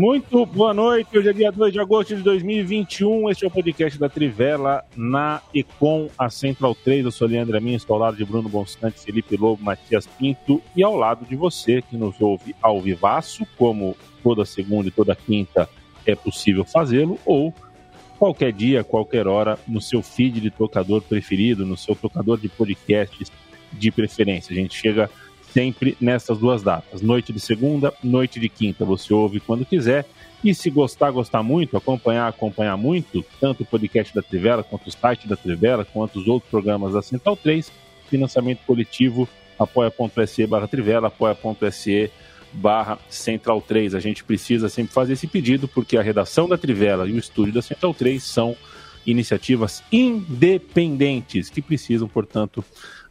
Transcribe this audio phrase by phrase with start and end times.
[0.00, 3.28] Muito boa noite, hoje é dia 2 de agosto de 2021.
[3.28, 7.04] Este é o podcast da Trivela na e com a Central 3.
[7.04, 10.82] Eu sou Leandro Amin, estou ao lado de Bruno Bonsante, Felipe Lobo, Matias Pinto e
[10.82, 15.68] ao lado de você que nos ouve ao vivaço, como toda segunda e toda quinta
[16.06, 17.52] é possível fazê-lo, ou
[18.18, 23.30] qualquer dia, qualquer hora, no seu feed de tocador preferido, no seu tocador de podcasts
[23.70, 24.54] de preferência.
[24.54, 25.10] A gente chega
[25.52, 27.02] sempre nessas duas datas.
[27.02, 28.84] Noite de segunda, noite de quinta.
[28.84, 30.06] Você ouve quando quiser.
[30.42, 34.90] E se gostar, gostar muito, acompanhar, acompanhar muito, tanto o podcast da Trivela, quanto o
[34.90, 37.70] site da Trivela, quanto os outros programas da Central 3,
[38.08, 39.28] financiamento coletivo,
[39.58, 42.10] apoia.se barra Trivela, apoia.se
[42.52, 43.94] barra Central 3.
[43.94, 47.52] A gente precisa sempre fazer esse pedido, porque a redação da Trivela e o estúdio
[47.52, 48.56] da Central 3 são
[49.06, 52.64] iniciativas independentes, que precisam, portanto,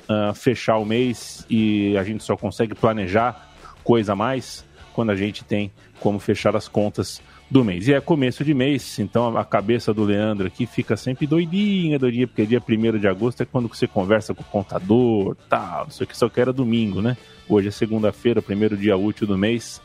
[0.10, 3.50] uh, fechar o mês e a gente só consegue planejar
[3.84, 7.88] coisa a mais quando a gente tem como fechar as contas do mês.
[7.88, 12.28] E é começo de mês, então a cabeça do Leandro aqui fica sempre doidinha, doidinha,
[12.28, 16.16] porque dia 1 de agosto é quando você conversa com o contador, tal, isso aqui
[16.16, 17.18] só que era domingo, né?
[17.48, 19.82] Hoje é segunda-feira, primeiro dia útil do mês.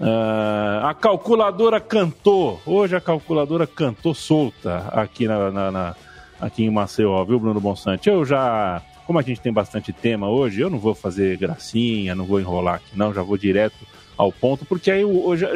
[0.00, 5.96] Uh, a calculadora cantou, hoje a calculadora cantou solta aqui, na, na, na
[6.40, 8.08] aqui em Maceió, viu, Bruno Bonsante?
[8.08, 12.24] Eu já como a gente tem bastante tema hoje, eu não vou fazer gracinha, não
[12.24, 15.02] vou enrolar aqui, não, já vou direto ao ponto, porque aí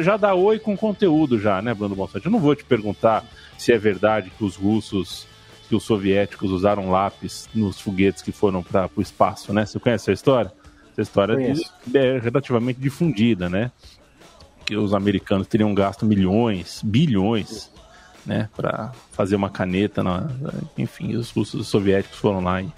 [0.01, 2.25] já, dá oi com conteúdo já, né, Bruno Bonsante?
[2.25, 3.25] Eu não vou te perguntar
[3.57, 5.25] se é verdade que os russos,
[5.67, 9.65] que os soviéticos usaram lápis nos foguetes que foram para o espaço, né?
[9.65, 10.51] Você conhece essa história?
[10.91, 11.37] Essa história
[11.93, 13.71] é relativamente difundida, né?
[14.65, 17.71] Que os americanos teriam gasto milhões, bilhões,
[18.25, 20.03] né, para fazer uma caneta,
[20.77, 22.69] enfim, os russos, os soviéticos foram lá e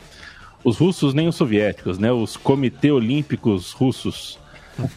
[0.63, 2.11] os russos nem os soviéticos, né?
[2.11, 4.39] Os comitê olímpicos russos.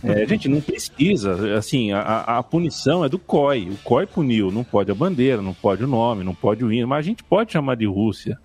[0.02, 3.70] É, a gente não precisa, assim, a, a, punição é do COI.
[3.70, 6.88] O COI puniu, não pode a bandeira, não pode o nome, não pode o hino,
[6.88, 8.38] mas a gente pode chamar de Rússia.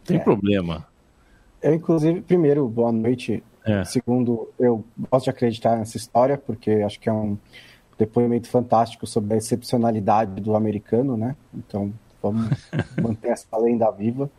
[0.00, 0.20] Não tem é.
[0.20, 0.86] problema.
[1.62, 3.42] Eu, inclusive, primeiro, boa noite.
[3.64, 3.84] É.
[3.84, 7.36] Segundo, eu gosto de acreditar nessa história, porque acho que é um
[7.98, 11.36] depoimento fantástico sobre a excepcionalidade do americano, né?
[11.52, 12.48] Então, vamos
[13.02, 14.30] manter essa lenda viva.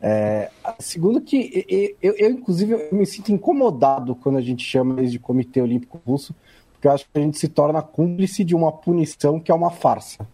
[0.00, 5.12] É, segundo que eu, eu, inclusive, eu me sinto incomodado quando a gente chama eles
[5.12, 6.34] de Comitê Olímpico Russo,
[6.72, 9.70] porque eu acho que a gente se torna cúmplice de uma punição que é uma
[9.70, 10.26] farsa.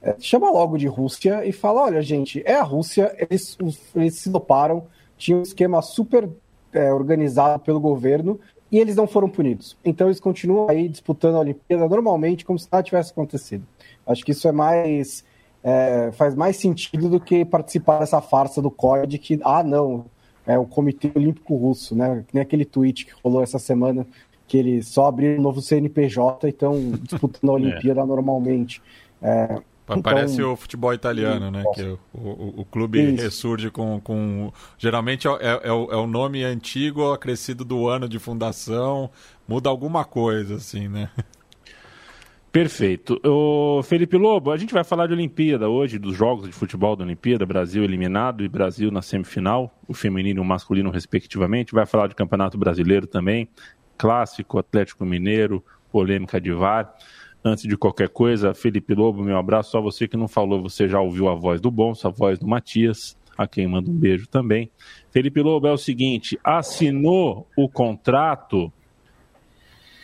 [0.00, 3.58] É, chama logo de Rússia e fala: olha, gente, é a Rússia, eles,
[3.94, 4.86] eles se doparam,
[5.16, 6.28] tinha um esquema super
[6.72, 8.38] é, organizado pelo governo
[8.70, 9.76] e eles não foram punidos.
[9.84, 13.66] Então eles continuam aí disputando a Olimpíada normalmente, como se nada tivesse acontecido.
[14.06, 15.24] Acho que isso é mais
[15.62, 20.06] é, faz mais sentido do que participar dessa farsa do COD que, ah, não,
[20.46, 22.24] é o Comitê Olímpico Russo, né?
[22.28, 24.06] Que nem aquele tweet que rolou essa semana
[24.46, 28.04] que ele só abriu um novo CNPJ e estão disputando a Olimpíada é.
[28.06, 28.80] normalmente.
[29.20, 29.60] É,
[30.02, 31.62] Parece então, o futebol italiano, né?
[31.72, 33.22] Que o, o, o clube isso.
[33.22, 34.52] ressurge com, com.
[34.76, 39.08] Geralmente é, é, é, o, é o nome antigo acrescido do ano de fundação,
[39.46, 41.08] muda alguma coisa, assim, né?
[42.56, 43.20] Perfeito.
[43.22, 47.04] O Felipe Lobo, a gente vai falar de Olimpíada hoje, dos jogos de futebol da
[47.04, 51.74] Olimpíada, Brasil eliminado e Brasil na semifinal, o feminino e o masculino respectivamente.
[51.74, 53.46] Vai falar de Campeonato Brasileiro também,
[53.98, 55.62] clássico, Atlético Mineiro,
[55.92, 56.94] polêmica de VAR.
[57.44, 59.72] Antes de qualquer coisa, Felipe Lobo, meu abraço.
[59.72, 62.46] Só você que não falou, você já ouviu a voz do Bonso, a voz do
[62.46, 64.70] Matias, a quem manda um beijo também.
[65.10, 68.72] Felipe Lobo é o seguinte: assinou o contrato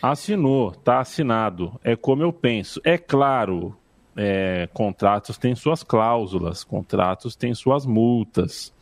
[0.03, 1.79] Assinou, está assinado.
[1.85, 2.81] É como eu penso.
[2.83, 3.77] É claro,
[4.17, 8.75] é, contratos têm suas cláusulas, contratos têm suas multas.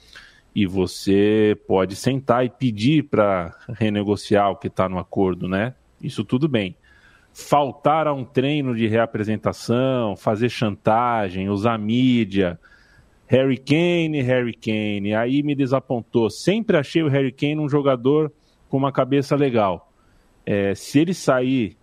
[0.55, 5.75] E você pode sentar e pedir para renegociar o que está no acordo, né?
[6.03, 6.75] Isso tudo bem.
[7.35, 12.59] Faltar a um treino de reapresentação, fazer chantagem, usar mídia.
[13.27, 15.15] Harry Kane, Harry Kane.
[15.15, 16.31] Aí me desapontou.
[16.31, 18.33] Sempre achei o Harry Kane um jogador
[18.71, 19.90] com uma cabeça legal
[20.51, 21.77] é, se ele sair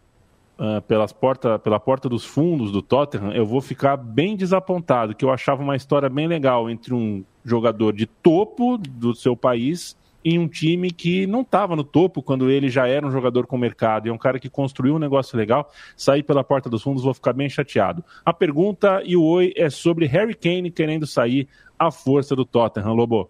[0.59, 5.23] uh, pelas porta, pela porta dos fundos do Tottenham, eu vou ficar bem desapontado, que
[5.23, 10.37] eu achava uma história bem legal entre um jogador de topo do seu país em
[10.37, 14.05] um time que não estava no topo quando ele já era um jogador com mercado
[14.05, 17.13] e é um cara que construiu um negócio legal, sair pela porta dos fundos, vou
[17.13, 18.03] ficar bem chateado.
[18.25, 21.47] A pergunta e o oi é sobre Harry Kane querendo sair
[21.79, 23.29] à força do Tottenham, Lobo.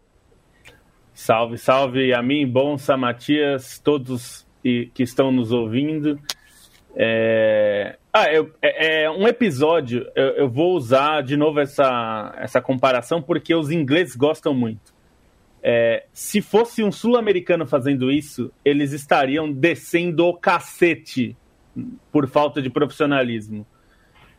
[1.14, 6.20] Salve, salve a mim, Bonsa, Matias, todos que estão nos ouvindo.
[6.96, 7.98] É...
[8.12, 13.22] Ah, eu, é, é, um episódio, eu, eu, vou usar de novo essa, essa comparação
[13.22, 14.96] porque os ingleses gostam muito.
[15.62, 21.38] É, se fosse um sul-americano fazendo isso, eles estariam descendo o cacete
[22.12, 23.66] por falta de profissionalismo.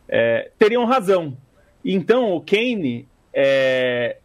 [0.07, 1.37] É, teriam razão.
[1.85, 4.17] Então, o Kane é,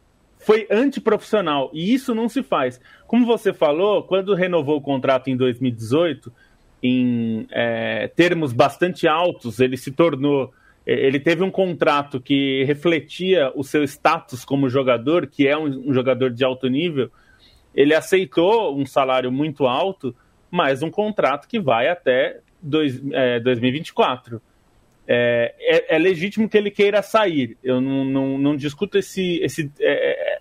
[0.45, 2.81] foi antiprofissional e isso não se faz.
[3.07, 6.33] Como você falou, quando renovou o contrato em 2018,
[6.83, 10.53] em é, termos bastante altos, ele se tornou
[10.87, 15.95] ele teve um contrato que refletia o seu status como jogador, que é um, um
[15.95, 17.11] jogador de alto nível.
[17.75, 20.15] Ele aceitou um salário muito alto,
[20.51, 24.43] mas um contrato que vai até dois, é, 2024.
[25.07, 27.59] É, é, é, legítimo que ele queira sair.
[27.63, 30.39] Eu não, não, não discuto esse, esse, é, é,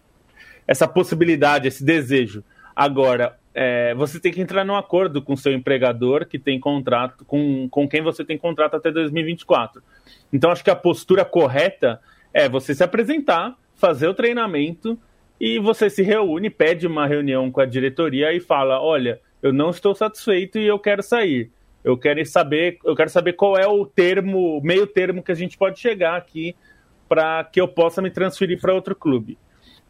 [0.67, 2.43] essa possibilidade, esse desejo.
[2.75, 7.67] Agora, é, você tem que entrar num acordo com seu empregador que tem contrato, com,
[7.69, 9.83] com quem você tem contrato até 2024.
[10.31, 11.99] Então, acho que a postura correta
[12.33, 14.97] é você se apresentar, fazer o treinamento
[15.39, 19.69] e você se reúne, pede uma reunião com a diretoria e fala: olha, eu não
[19.69, 21.51] estou satisfeito e eu quero sair.
[21.83, 25.57] Eu quero saber, eu quero saber qual é o termo, meio termo que a gente
[25.57, 26.55] pode chegar aqui
[27.09, 29.37] para que eu possa me transferir para outro clube.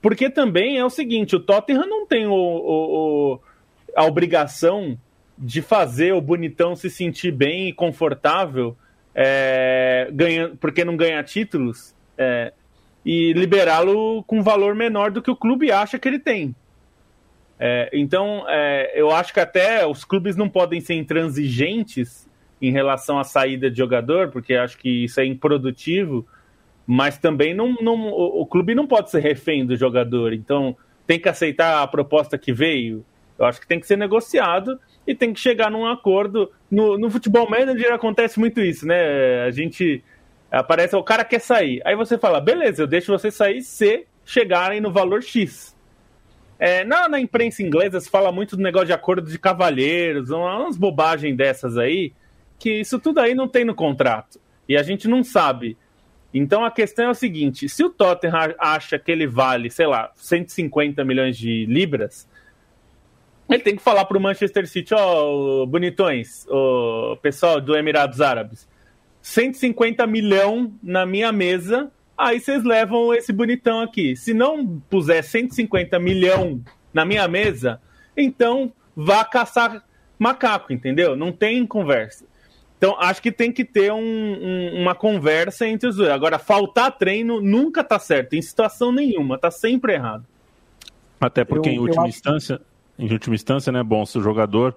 [0.02, 3.40] Porque também é o seguinte, o Tottenham não tem o, o, o
[3.96, 4.98] a obrigação
[5.38, 8.76] de fazer o bonitão se sentir bem e confortável,
[9.16, 12.54] é, ganha, porque não ganha títulos, é,
[13.06, 16.56] e liberá-lo com valor menor do que o clube acha que ele tem.
[17.66, 22.28] É, então, é, eu acho que até os clubes não podem ser intransigentes
[22.62, 26.28] em relação à saída de jogador, porque acho que isso é improdutivo,
[26.86, 30.34] mas também não, não, o, o clube não pode ser refém do jogador.
[30.34, 30.76] Então,
[31.08, 33.06] tem que aceitar a proposta que veio
[33.38, 36.52] eu acho que tem que ser negociado e tem que chegar num acordo.
[36.70, 39.44] No, no futebol manager acontece muito isso, né?
[39.44, 40.04] A gente
[40.52, 41.82] aparece, o cara quer sair.
[41.86, 45.73] Aí você fala, beleza, eu deixo você sair se chegarem no valor X.
[46.66, 50.78] É, na, na imprensa inglesa se fala muito do negócio de acordo de cavalheiros, umas
[50.78, 52.14] bobagens dessas aí,
[52.58, 54.40] que isso tudo aí não tem no contrato.
[54.70, 55.78] E a gente não sabe.
[56.34, 60.14] Então a questão é o seguinte: se o Tottenham acha que ele vale, sei lá,
[60.16, 62.30] 150 milhões de libras,
[63.50, 68.22] ele tem que falar pro Manchester City, ó, oh, bonitões, o oh, pessoal do Emirados
[68.22, 68.70] Árabes,
[69.22, 71.92] 150 milhão na minha mesa,
[72.24, 74.16] aí vocês levam esse bonitão aqui.
[74.16, 76.62] Se não puser 150 milhão
[76.94, 77.82] na minha mesa,
[78.16, 79.84] então vá caçar
[80.18, 81.16] macaco, entendeu?
[81.16, 82.26] Não tem conversa.
[82.78, 86.10] Então, acho que tem que ter um, um, uma conversa entre os dois.
[86.10, 90.26] Agora, faltar treino nunca tá certo, em situação nenhuma, tá sempre errado.
[91.20, 92.60] Até porque, eu, em última instância,
[93.00, 93.82] em última instância, né?
[93.82, 94.76] Bom, se o jogador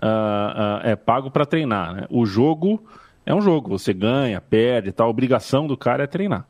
[0.00, 2.06] uh, uh, é pago para treinar, né?
[2.10, 2.84] O jogo
[3.26, 5.08] é um jogo, você ganha, perde, tal.
[5.08, 6.46] A obrigação do cara é treinar.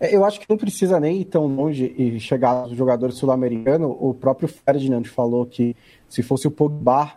[0.00, 0.14] É.
[0.14, 3.96] eu acho que não precisa nem ir tão longe e chegar no jogador sul-americano.
[4.00, 5.74] O próprio Ferdinand falou que
[6.08, 7.12] se fosse o Pogba,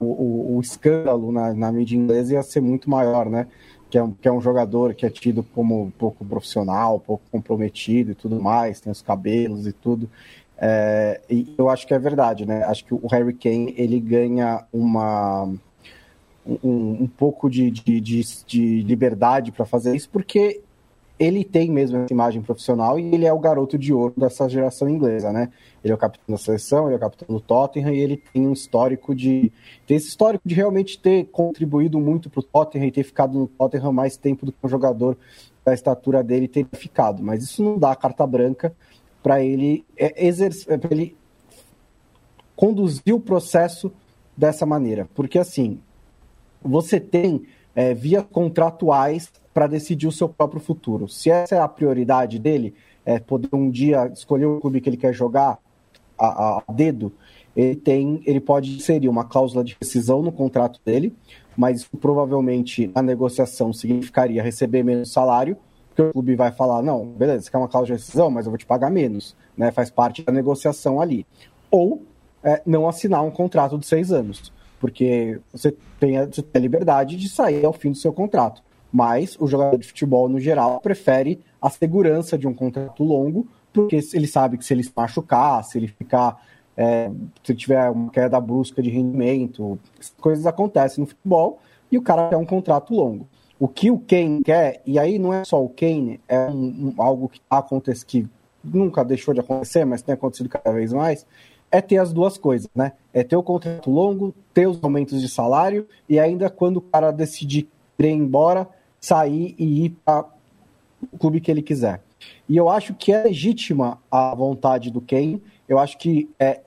[0.00, 3.46] o, o, o, escândalo na, na mídia inglesa ia ser muito maior, né?
[3.90, 8.12] Que é, um, que é um jogador que é tido como pouco profissional, pouco comprometido
[8.12, 10.08] e tudo mais, tem os cabelos e tudo.
[10.56, 12.64] É, e eu acho que é verdade, né?
[12.64, 15.52] Acho que o Harry Kane ele ganha uma
[16.46, 20.62] um, um pouco de, de, de, de liberdade para fazer isso, porque
[21.18, 24.88] ele tem mesmo essa imagem profissional e ele é o garoto de ouro dessa geração
[24.88, 25.50] inglesa, né?
[25.82, 28.46] Ele é o capitão da seleção, ele é o capitão do Tottenham e ele tem
[28.46, 29.52] um histórico de
[29.86, 33.46] tem esse histórico de realmente ter contribuído muito para o Tottenham e ter ficado no
[33.46, 35.16] Tottenham mais tempo do que um jogador
[35.64, 37.22] da estatura dele ter ficado.
[37.22, 38.74] Mas isso não dá carta branca
[39.22, 40.08] para ele é,
[40.78, 41.16] para ele
[42.56, 43.92] conduzir o processo
[44.36, 45.78] dessa maneira, porque assim
[46.60, 51.08] você tem é, vias contratuais para decidir o seu próprio futuro.
[51.08, 54.96] Se essa é a prioridade dele, é poder um dia escolher o clube que ele
[54.96, 55.58] quer jogar
[56.18, 57.12] a, a dedo,
[57.54, 61.14] ele tem, ele pode inserir uma cláusula de rescisão no contrato dele,
[61.56, 65.56] mas provavelmente a negociação significaria receber menos salário
[65.92, 68.50] porque o clube vai falar, não, beleza, você quer uma cláusula de rescisão, mas eu
[68.50, 69.70] vou te pagar menos, né?
[69.70, 71.26] Faz parte da negociação ali.
[71.70, 72.02] Ou
[72.42, 74.52] é, não assinar um contrato de seis anos.
[74.80, 78.62] porque você tem, a, você tem a liberdade de sair ao fim do seu contrato.
[78.92, 83.98] Mas o jogador de futebol, no geral, prefere a segurança de um contrato longo, porque
[84.12, 86.52] ele sabe que se ele se machucar, se ele ficar.
[86.74, 87.10] É,
[87.44, 89.78] se tiver uma queda brusca de rendimento,
[90.18, 93.28] coisas acontecem no futebol e o cara quer um contrato longo.
[93.58, 97.02] O que o Kane quer, e aí não é só o Kane, é um, um,
[97.02, 98.26] algo que acontece que
[98.64, 101.26] nunca deixou de acontecer, mas tem acontecido cada vez mais,
[101.70, 102.92] é ter as duas coisas, né?
[103.12, 107.10] É ter o contrato longo, ter os aumentos de salário e ainda quando o cara
[107.10, 107.68] decidir
[107.98, 108.68] ir embora,
[109.02, 110.24] sair e ir para
[111.12, 112.00] o clube que ele quiser.
[112.48, 115.42] E eu acho que é legítima a vontade do Kane.
[115.68, 116.60] Eu acho que é,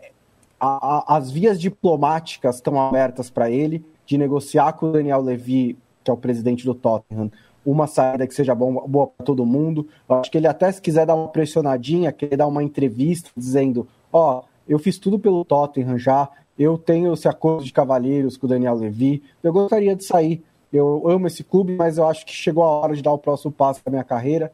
[0.60, 5.77] a, a, as vias diplomáticas estão abertas para ele de negociar com o Daniel Levy,
[6.04, 7.32] que é o presidente do Tottenham,
[7.65, 9.88] uma saída que seja bom, boa para todo mundo.
[10.08, 13.88] Eu acho que ele até se quiser dar uma pressionadinha, querer dar uma entrevista dizendo,
[14.12, 18.46] ó, oh, eu fiz tudo pelo Tottenham já, eu tenho esse acordo de cavalheiros com
[18.46, 20.44] o Daniel Levy, eu gostaria de sair.
[20.75, 23.51] Eu amo esse clube, mas eu acho que chegou a hora de dar o próximo
[23.51, 24.51] passo da minha carreira.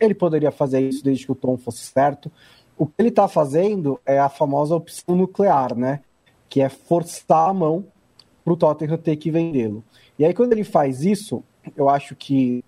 [0.00, 2.30] Ele poderia fazer isso desde que o tom fosse certo.
[2.76, 6.00] O que ele está fazendo é a famosa opção nuclear, né?
[6.48, 7.84] Que é forçar a mão
[8.44, 9.84] para o Tottenham ter que vendê-lo.
[10.18, 11.42] E aí, quando ele faz isso,
[11.76, 12.64] eu acho que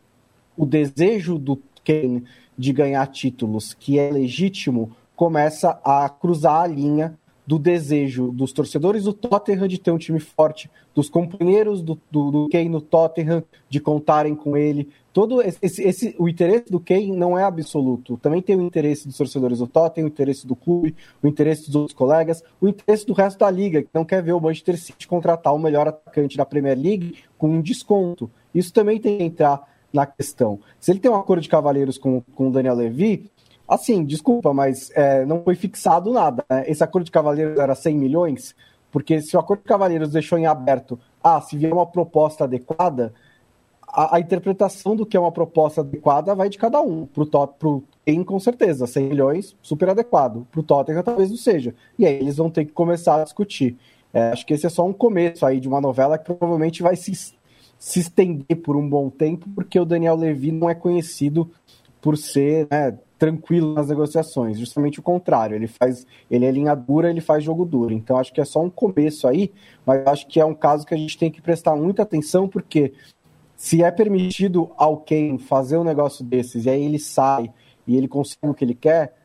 [0.57, 2.25] o desejo do Kane
[2.57, 9.05] de ganhar títulos, que é legítimo, começa a cruzar a linha do desejo dos torcedores
[9.05, 13.43] do Tottenham de ter um time forte, dos companheiros do, do, do Kane no Tottenham
[13.69, 14.89] de contarem com ele.
[15.13, 18.17] Todo esse, esse, o interesse do Kane não é absoluto.
[18.17, 21.75] Também tem o interesse dos torcedores do Tottenham, o interesse do clube, o interesse dos
[21.77, 25.07] outros colegas, o interesse do resto da liga, que não quer ver o Manchester City
[25.07, 28.31] contratar o melhor atacante da Premier League com um desconto.
[28.55, 30.59] Isso também tem que entrar na questão.
[30.81, 33.31] Se ele tem um acordo de cavaleiros com, com o Daniel Levy,
[33.67, 36.45] Assim, desculpa, mas é, não foi fixado nada.
[36.51, 36.65] Né?
[36.67, 38.55] Esse acordo de cavalheiros era 100 milhões,
[38.93, 43.15] porque se o acordo de cavalheiros deixou em aberto, ah, se vier uma proposta adequada,
[43.95, 47.07] a, a interpretação do que é uma proposta adequada vai de cada um.
[47.07, 50.47] Pro, top, pro Kane, com certeza, 100 milhões, super adequado.
[50.51, 51.75] Pro Tottenham, talvez não seja.
[51.99, 53.79] E aí eles vão ter que começar a discutir.
[54.13, 56.97] É, acho que esse é só um começo aí de uma novela que provavelmente vai
[56.97, 57.13] se,
[57.79, 61.51] se estender por um bom tempo, porque o Daniel Levy não é conhecido
[62.01, 65.57] por ser né, tranquilo nas negociações, justamente o contrário.
[65.57, 67.95] Ele faz, ele é linha dura, ele faz jogo duro.
[67.95, 69.51] Então acho que é só um começo aí,
[69.87, 72.93] mas acho que é um caso que a gente tem que prestar muita atenção, porque
[73.57, 77.51] se é permitido ao Kane fazer um negócio desses e aí ele sai
[77.87, 79.17] e ele consegue o que ele quer,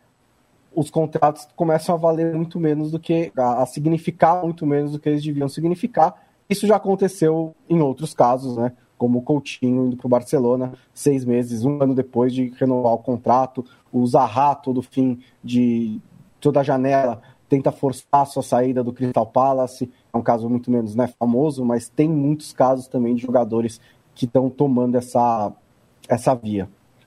[0.73, 4.99] os contratos começam a valer muito menos do que a, a significar muito menos do
[4.99, 6.25] que eles deviam significar.
[6.49, 8.71] Isso já aconteceu em outros casos, né?
[8.99, 12.99] Como o Coutinho indo para o Barcelona seis meses, um ano depois de renovar o
[12.99, 13.65] contrato.
[13.91, 15.99] O Zaha, todo fim de
[16.39, 19.89] toda a janela, tenta forçar a sua saída do Crystal Palace.
[20.13, 23.79] É um caso muito menos né, famoso, mas tem muitos casos também de jogadores
[24.13, 25.51] que estão tomando essa,
[26.07, 26.65] essa via.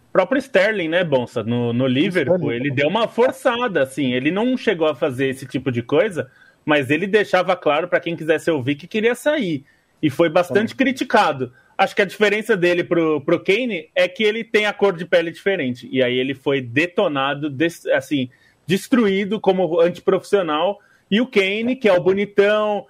[0.08, 4.56] O próprio Sterling, né, Bonsa, no, no Liverpool, ele deu uma forçada, assim, ele não
[4.56, 6.30] chegou a fazer esse tipo de coisa,
[6.64, 9.64] mas ele deixava claro para quem quisesse ouvir que queria sair.
[10.02, 11.52] E foi bastante criticado.
[11.76, 15.04] Acho que a diferença dele pro, pro Kane é que ele tem a cor de
[15.04, 15.88] pele diferente.
[15.90, 18.28] E aí ele foi detonado, des, assim,
[18.66, 20.78] destruído como antiprofissional.
[21.10, 22.86] E o Kane, que é o bonitão,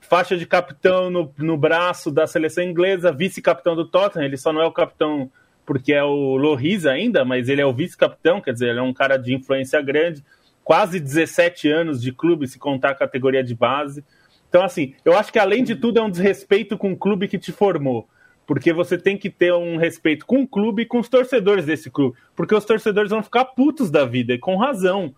[0.00, 4.62] faixa de capitão no, no braço da seleção inglesa, vice-capitão do Tottenham, ele só não
[4.62, 5.30] é o capitão
[5.64, 8.94] porque é o Loris ainda, mas ele é o vice-capitão, quer dizer, ele é um
[8.94, 10.24] cara de influência grande,
[10.62, 14.04] quase 17 anos de clube, se contar a categoria de base.
[14.48, 17.36] Então, assim, eu acho que além de tudo é um desrespeito com o clube que
[17.36, 18.08] te formou
[18.46, 21.90] porque você tem que ter um respeito com o clube e com os torcedores desse
[21.90, 25.14] clube, porque os torcedores vão ficar putos da vida, e com razão.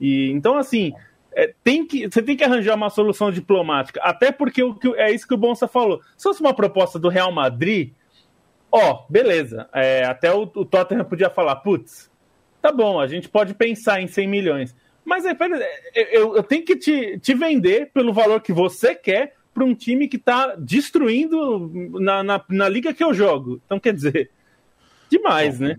[0.00, 0.92] E então assim,
[1.32, 5.28] é, tem que, você tem que arranjar uma solução diplomática, até porque o, é isso
[5.28, 6.00] que o Bonsa falou.
[6.16, 7.92] Se fosse uma proposta do Real Madrid,
[8.72, 12.10] ó, beleza, é, até o, o Tottenham podia falar, putz,
[12.62, 14.76] tá bom, a gente pode pensar em 100 milhões.
[15.04, 15.36] Mas é,
[16.12, 20.08] eu, eu tenho que te, te vender pelo valor que você quer, para um time
[20.08, 23.60] que está destruindo na, na, na, liga que eu jogo.
[23.64, 24.30] Então, quer dizer,
[25.10, 25.76] demais, né?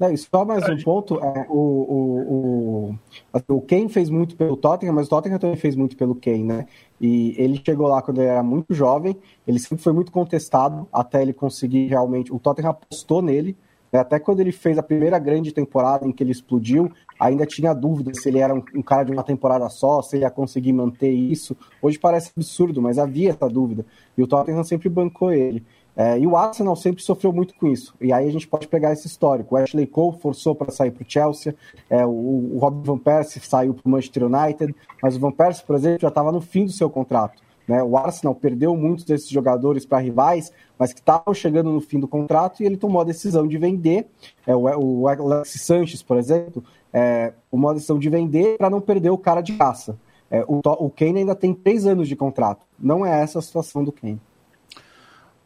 [0.00, 2.98] É, só mais um ponto, é, o, o,
[3.32, 6.42] o, o Kane fez muito pelo Tottenham, mas o Tottenham também fez muito pelo Kane,
[6.42, 6.66] né?
[7.00, 11.22] E ele chegou lá quando ele era muito jovem, ele sempre foi muito contestado até
[11.22, 12.32] ele conseguir realmente.
[12.32, 13.56] O Tottenham apostou nele?
[13.98, 18.12] Até quando ele fez a primeira grande temporada em que ele explodiu, ainda tinha dúvida
[18.14, 21.10] se ele era um, um, cara de uma temporada só, se ele ia conseguir manter
[21.10, 21.56] isso.
[21.80, 23.84] Hoje parece absurdo, mas havia essa dúvida.
[24.16, 25.62] E o Tottenham sempre bancou ele.
[25.94, 27.94] É, e o Arsenal sempre sofreu muito com isso.
[28.00, 29.54] E aí a gente pode pegar esse histórico.
[29.54, 31.54] O Ashley Cole forçou para sair para o Chelsea,
[31.90, 32.10] é, o,
[32.54, 36.00] o Robin Van Persie saiu para o Manchester United, mas o Van Persie, por exemplo,
[36.00, 37.41] já estava no fim do seu contrato.
[37.66, 37.82] Né?
[37.82, 42.08] O Arsenal perdeu muitos desses jogadores para rivais, mas que estavam chegando no fim do
[42.08, 44.06] contrato e ele tomou a decisão de vender.
[44.46, 49.10] É, o, o Alexis Sanches, por exemplo, é, uma decisão de vender para não perder
[49.10, 49.96] o cara de caça.
[50.30, 52.64] É, o, o Kane ainda tem três anos de contrato.
[52.78, 54.20] Não é essa a situação do Kane.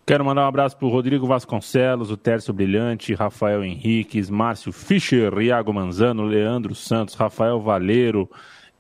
[0.06, 5.36] Quero mandar um abraço para o Rodrigo Vasconcelos, o Tércio Brilhante, Rafael Henriques, Márcio Fischer,
[5.40, 8.30] Iago Manzano, Leandro Santos, Rafael Valeiro,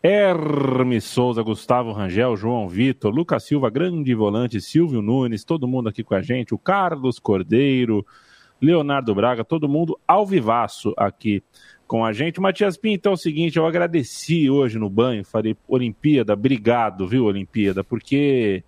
[0.08, 6.04] Hermes Souza, Gustavo Rangel, João Vitor, Lucas Silva, grande volante, Silvio Nunes, todo mundo aqui
[6.04, 8.06] com a gente, o Carlos Cordeiro,
[8.62, 11.42] Leonardo Braga, todo mundo ao vivaço aqui
[11.88, 12.40] com a gente.
[12.40, 17.82] Matias Pinto, é o seguinte, eu agradeci hoje no banho, falei, Olimpíada, obrigado, viu, Olimpíada,
[17.82, 18.62] porque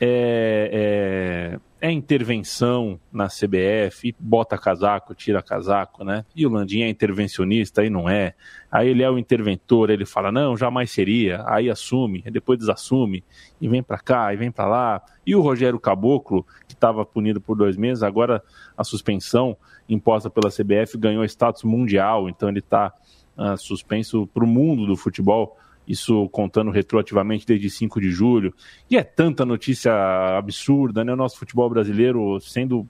[0.00, 6.24] é, é, é, intervenção na CBF, bota casaco, tira casaco, né?
[6.34, 8.34] E o Landim é intervencionista, aí não é.
[8.70, 11.42] Aí ele é o interventor, ele fala, não, jamais seria.
[11.46, 13.24] Aí assume, depois desassume,
[13.60, 15.02] e vem para cá, e vem para lá.
[15.26, 18.42] E o Rogério Caboclo, que estava punido por dois meses, agora
[18.76, 19.56] a suspensão
[19.88, 22.92] imposta pela CBF ganhou status mundial, então ele está
[23.36, 25.56] uh, ah, suspenso para o mundo do futebol
[25.88, 28.54] isso contando retroativamente desde 5 de julho.
[28.90, 29.90] E é tanta notícia
[30.36, 31.12] absurda, né?
[31.14, 32.86] O nosso futebol brasileiro sendo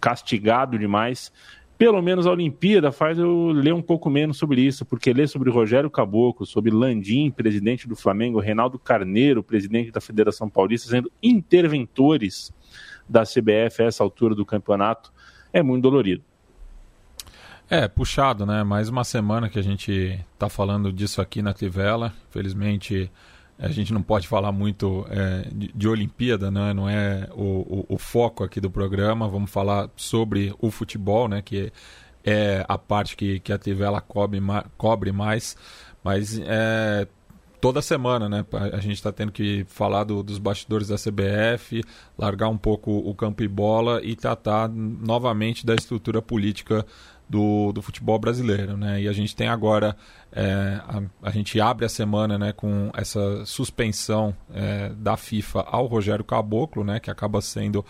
[0.00, 1.32] castigado demais.
[1.76, 5.50] Pelo menos a Olimpíada faz eu ler um pouco menos sobre isso, porque ler sobre
[5.50, 12.50] Rogério Caboclo, sobre Landim, presidente do Flamengo, Reinaldo Carneiro, presidente da Federação Paulista, sendo interventores
[13.08, 15.12] da CBF a essa altura do campeonato,
[15.52, 16.22] é muito dolorido.
[17.68, 18.62] É, puxado, né?
[18.62, 22.14] Mais uma semana que a gente está falando disso aqui na Crivella.
[22.30, 23.10] Felizmente
[23.58, 26.72] a gente não pode falar muito é, de, de, Olimpíada, né?
[26.72, 29.28] não é o, o, o, foco aqui do programa.
[29.28, 31.42] Vamos falar sobre o futebol, né?
[31.42, 31.72] que
[32.24, 34.40] é a parte que, que a Crivella cobre,
[34.76, 35.56] cobre mais.
[36.04, 37.08] Mas é,
[37.60, 38.44] toda semana, né?
[38.72, 41.82] A gente está tendo que falar do, dos bastidores da CBF,
[42.16, 46.86] largar um pouco o campo e bola e tratar novamente da estrutura política
[47.28, 49.02] do, do futebol brasileiro, né?
[49.02, 49.96] E a gente tem agora,
[50.32, 55.86] é, a, a, gente abre a semana né, com essa suspensão é, da FIFA ao
[55.86, 57.00] Rogério Caboclo, né?
[57.00, 57.84] Que acaba sendo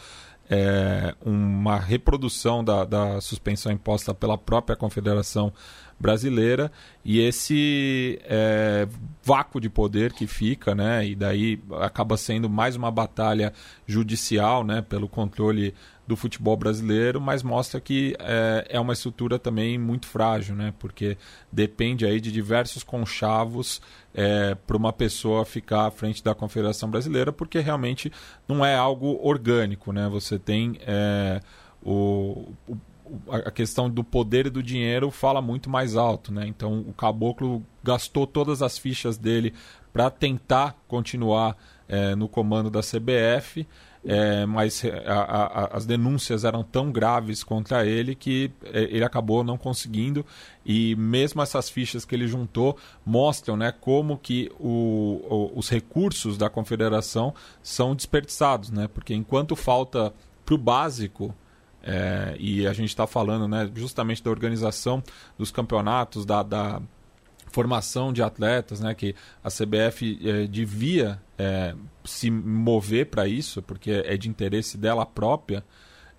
[0.49, 5.53] é, uma reprodução da, da suspensão imposta pela própria Confederação
[5.99, 6.71] brasileira
[7.05, 8.87] e esse é,
[9.23, 13.53] vácuo de poder que fica, né, e daí acaba sendo mais uma batalha
[13.87, 15.75] judicial, né, pelo controle
[16.07, 21.19] do futebol brasileiro, mas mostra que é, é uma estrutura também muito frágil, né, porque
[21.51, 23.81] depende aí de diversos conchavos
[24.15, 28.13] é, para uma pessoa ficar à frente da Confederação Brasileira, porque realmente
[28.47, 31.41] não é algo orgânico, né, você tem é,
[31.83, 32.77] o, o
[33.31, 36.47] a questão do poder e do dinheiro fala muito mais alto, né?
[36.47, 39.55] Então o caboclo gastou todas as fichas dele
[39.93, 41.57] para tentar continuar
[41.89, 43.67] é, no comando da CBF,
[44.09, 49.43] é, mas a, a, as denúncias eram tão graves contra ele que é, ele acabou
[49.43, 50.25] não conseguindo
[50.65, 56.39] e mesmo essas fichas que ele juntou mostram né, como que o, o, os recursos
[56.39, 58.87] da confederação são desperdiçados, né?
[58.87, 60.15] Porque enquanto falta
[60.45, 61.35] para o básico
[61.83, 65.03] é, e a gente está falando né, justamente da organização
[65.37, 66.81] dos campeonatos, da, da
[67.57, 74.03] formação de atletas, né, que a CBF é, devia é, se mover para isso, porque
[74.05, 75.65] é de interesse dela própria,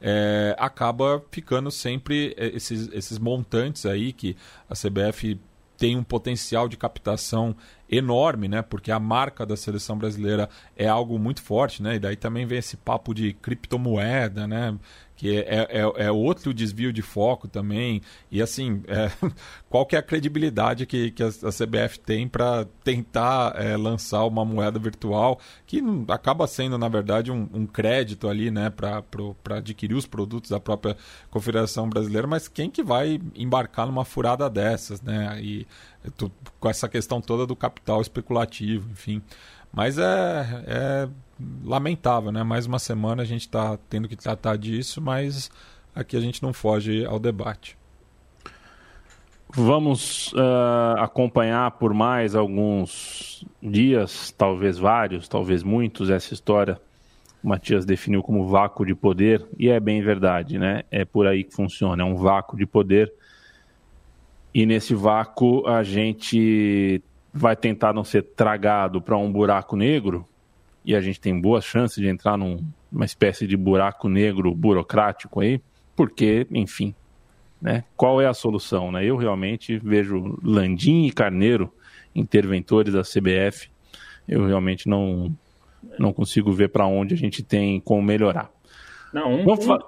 [0.02, 4.36] é, acaba ficando sempre esses, esses montantes aí que
[4.68, 5.40] a CBF
[5.78, 7.56] tem um potencial de captação
[7.88, 8.64] enorme, né?
[8.64, 11.96] Porque a marca da seleção brasileira é algo muito forte, né?
[11.96, 14.76] E daí também vem esse papo de criptomoeda, né?
[15.18, 18.02] Que é, é, é, outro desvio de foco também.
[18.32, 19.12] E assim, é,
[19.68, 24.46] qual que é a credibilidade que, que a, CBF tem para tentar é, lançar uma
[24.46, 29.04] moeda virtual que acaba sendo, na verdade, um, um crédito ali né, para
[29.58, 30.96] adquirir os produtos da própria
[31.32, 35.40] Confederação Brasileira, mas quem que vai embarcar numa furada dessas, né?
[35.42, 35.66] E
[36.16, 39.22] tô, com essa questão toda do capital especulativo, enfim.
[39.74, 41.10] Mas é, é
[41.64, 42.44] lamentável, né?
[42.44, 45.52] Mais uma semana a gente está tendo que tratar disso, mas
[45.94, 47.78] aqui a gente não foge ao debate.
[49.50, 56.80] Vamos uh, acompanhar por mais alguns dias, talvez vários, talvez muitos, essa história.
[57.42, 60.84] O Matias definiu como vácuo de poder, e é bem verdade, né?
[60.92, 63.14] É por aí que funciona, é um vácuo de poder.
[64.54, 67.02] E nesse vácuo a gente
[67.34, 70.26] vai tentar não ser tragado para um buraco negro,
[70.88, 75.42] e a gente tem boas chances de entrar num, numa espécie de buraco negro burocrático
[75.42, 75.60] aí,
[75.98, 76.96] porque, enfim,
[77.62, 77.84] né?
[77.98, 79.04] Qual é a solução, né?
[79.04, 81.74] Eu realmente vejo Landim e Carneiro,
[82.16, 83.70] interventores da CBF,
[84.28, 85.36] eu realmente não
[86.00, 88.50] Não consigo ver para onde a gente tem como melhorar.
[89.12, 89.80] Não, um, um,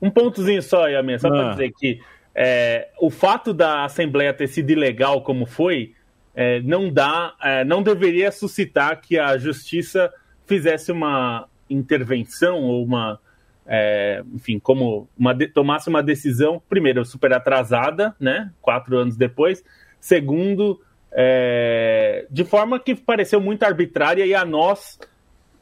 [0.00, 1.30] um pontozinho só, Yamin, só ah.
[1.30, 2.00] para dizer que
[2.34, 5.94] é, o fato da Assembleia ter sido ilegal como foi,
[6.34, 10.10] é, não dá, é, não deveria suscitar que a Justiça
[10.48, 13.20] fizesse uma intervenção ou uma,
[13.66, 19.62] é, enfim, como uma, tomasse uma decisão, primeiro, super atrasada, né, quatro anos depois,
[20.00, 20.80] segundo,
[21.12, 24.98] é, de forma que pareceu muito arbitrária e a nós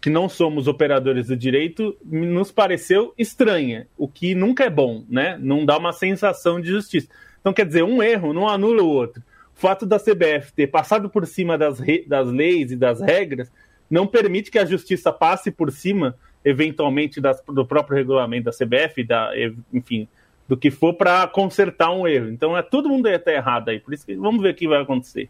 [0.00, 5.36] que não somos operadores do direito, nos pareceu estranha, o que nunca é bom, né?
[5.40, 7.08] Não dá uma sensação de justiça.
[7.40, 9.20] Então, quer dizer, um erro não anula o outro.
[9.56, 13.50] O fato da CBF ter passado por cima das, das leis e das regras
[13.90, 19.04] não permite que a justiça passe por cima, eventualmente, das, do próprio regulamento da CBF,
[19.04, 19.30] da,
[19.72, 20.08] enfim,
[20.48, 22.28] do que for para consertar um erro.
[22.28, 23.80] Então, é, todo mundo ia estar errado aí.
[23.80, 25.28] Por isso que vamos ver o que vai acontecer.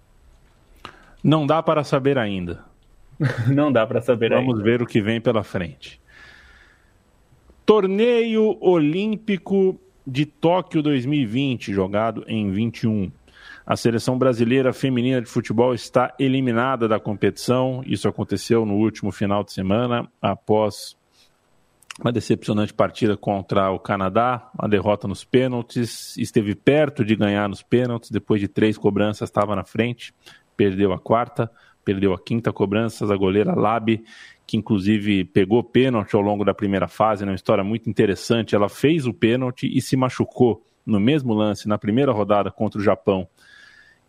[1.23, 2.65] Não dá para saber ainda.
[3.49, 4.65] Não dá para saber Vamos ainda.
[4.65, 6.01] ver o que vem pela frente.
[7.65, 13.11] Torneio Olímpico de Tóquio 2020, jogado em 21.
[13.67, 17.83] A seleção brasileira feminina de futebol está eliminada da competição.
[17.85, 20.97] Isso aconteceu no último final de semana, após
[22.01, 26.17] uma decepcionante partida contra o Canadá, uma derrota nos pênaltis.
[26.17, 30.15] Esteve perto de ganhar nos pênaltis, depois de três cobranças, estava na frente,
[30.57, 31.51] perdeu a quarta
[31.87, 34.03] perdeu a quinta cobrança, a goleira Labi,
[34.45, 37.31] que inclusive pegou pênalti ao longo da primeira fase, né?
[37.31, 38.57] uma história muito interessante.
[38.57, 42.83] Ela fez o pênalti e se machucou no mesmo lance na primeira rodada contra o
[42.83, 43.29] Japão.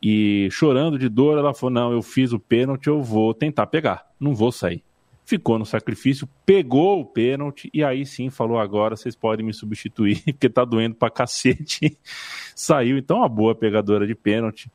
[0.01, 4.05] E chorando de dor, ela falou: Não, eu fiz o pênalti, eu vou tentar pegar,
[4.19, 4.83] não vou sair.
[5.25, 10.21] Ficou no sacrifício, pegou o pênalti e aí sim falou: Agora vocês podem me substituir,
[10.33, 11.97] porque tá doendo pra cacete.
[12.55, 14.71] Saiu, então, uma boa pegadora de pênalti.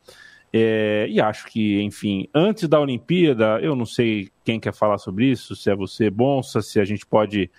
[0.52, 5.30] É, e acho que, enfim, antes da Olimpíada, eu não sei quem quer falar sobre
[5.30, 7.50] isso, se é você, Bonsa, se a gente pode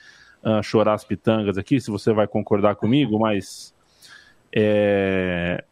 [0.43, 3.73] uh, chorar as pitangas aqui, se você vai concordar comigo, mas
[4.56, 5.63] é,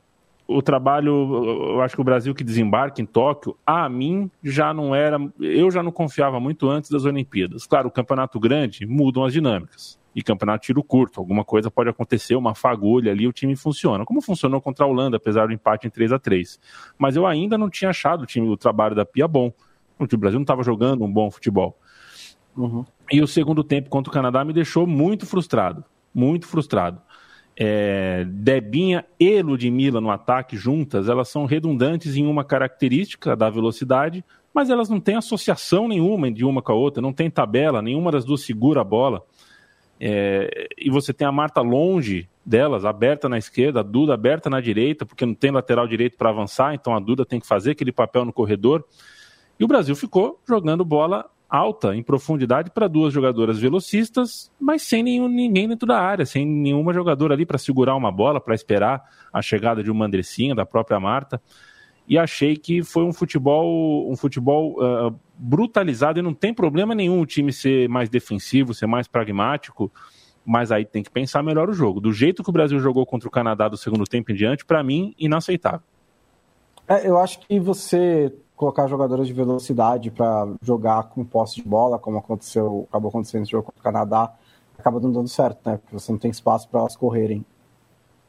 [0.57, 4.93] o trabalho, eu acho que o Brasil que desembarca em Tóquio, a mim já não
[4.93, 7.65] era, eu já não confiava muito antes das Olimpíadas.
[7.65, 11.19] Claro, o campeonato grande mudam as dinâmicas e campeonato tiro curto.
[11.19, 14.05] Alguma coisa pode acontecer, uma fagulha ali, o time funciona.
[14.05, 16.59] Como funcionou contra a Holanda, apesar do empate em 3 a 3
[16.97, 19.51] Mas eu ainda não tinha achado o time o trabalho da Pia bom.
[19.99, 21.77] O Brasil não estava jogando um bom futebol.
[22.57, 22.85] Uhum.
[23.11, 25.83] E o segundo tempo contra o Canadá me deixou muito frustrado.
[26.13, 27.01] Muito frustrado.
[27.55, 34.23] É, Debinha e Ludmilla no ataque juntas, elas são redundantes em uma característica da velocidade,
[34.53, 38.11] mas elas não têm associação nenhuma de uma com a outra, não tem tabela, nenhuma
[38.11, 39.23] das duas segura a bola.
[39.99, 44.59] É, e você tem a Marta longe delas, aberta na esquerda, a Duda aberta na
[44.59, 47.91] direita, porque não tem lateral direito para avançar, então a Duda tem que fazer aquele
[47.91, 48.83] papel no corredor.
[49.59, 55.03] E o Brasil ficou jogando bola alta, em profundidade, para duas jogadoras velocistas, mas sem
[55.03, 59.03] nenhum, ninguém dentro da área, sem nenhuma jogadora ali para segurar uma bola, para esperar
[59.33, 61.41] a chegada de uma Andressinha, da própria Marta
[62.07, 67.21] e achei que foi um futebol um futebol uh, brutalizado e não tem problema nenhum
[67.21, 69.91] o time ser mais defensivo, ser mais pragmático,
[70.45, 72.01] mas aí tem que pensar melhor o jogo.
[72.01, 74.83] Do jeito que o Brasil jogou contra o Canadá do segundo tempo em diante, para
[74.83, 75.81] mim, inaceitável.
[76.87, 81.97] É, eu acho que você colocar jogadores de velocidade para jogar com posse de bola,
[81.97, 84.31] como aconteceu, acabou acontecendo no jogo contra o Canadá,
[84.77, 85.77] acaba não dando certo, né?
[85.77, 87.43] Porque você não tem espaço para elas correrem.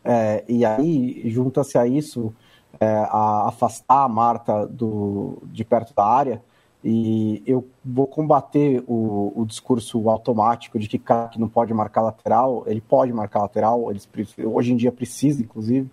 [0.02, 2.34] É, e aí, junta-se a isso
[2.80, 6.42] é, a afastar a Marta do, de perto da área
[6.82, 12.00] e eu vou combater o, o discurso automático de que cara que não pode marcar
[12.00, 14.08] lateral, ele pode marcar lateral, eles,
[14.42, 15.90] hoje em dia precisa, inclusive,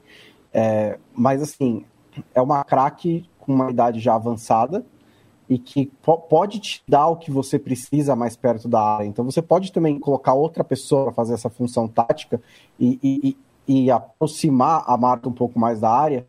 [0.54, 1.84] é, mas assim,
[2.34, 4.86] é uma craque com uma idade já avançada
[5.50, 5.92] e que
[6.30, 9.08] pode te dar o que você precisa mais perto da área.
[9.08, 12.40] Então você pode também colocar outra pessoa para fazer essa função tática
[12.80, 16.28] e, e, e aproximar a Marta um pouco mais da área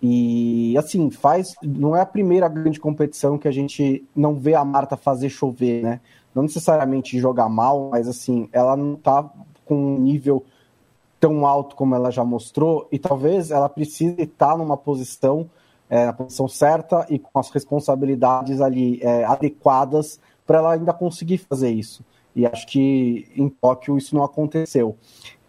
[0.00, 1.56] e assim, faz.
[1.60, 5.82] Não é a primeira grande competição que a gente não vê a Marta fazer chover,
[5.82, 6.00] né?
[6.32, 9.28] Não necessariamente jogar mal, mas assim, ela não tá
[9.64, 10.44] com um nível
[11.18, 15.50] tão alto como ela já mostrou, e talvez ela precise estar numa posição,
[15.90, 21.38] é, na posição certa e com as responsabilidades ali é, adequadas para ela ainda conseguir
[21.38, 22.04] fazer isso.
[22.34, 24.96] E acho que em Tóquio isso não aconteceu.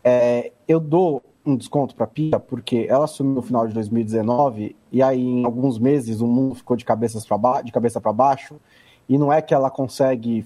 [0.03, 4.75] É, eu dou um desconto para a Pia, porque ela assumiu no final de 2019
[4.91, 8.59] e aí em alguns meses o mundo ficou de, cabeças ba de cabeça para baixo
[9.07, 10.45] e não é que ela consegue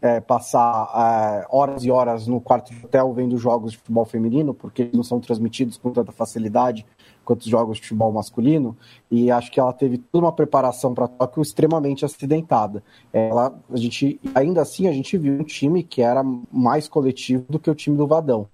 [0.00, 4.54] é, passar é, horas e horas no quarto de hotel vendo jogos de futebol feminino,
[4.54, 6.86] porque eles não são transmitidos com tanta facilidade
[7.28, 8.74] quanto os jogos de futebol masculino,
[9.10, 12.82] e acho que ela teve toda uma preparação para Tóquio extremamente acidentada.
[13.12, 17.58] Ela, a gente, ainda assim, a gente viu um time que era mais coletivo do
[17.58, 18.48] que o time do Vadão.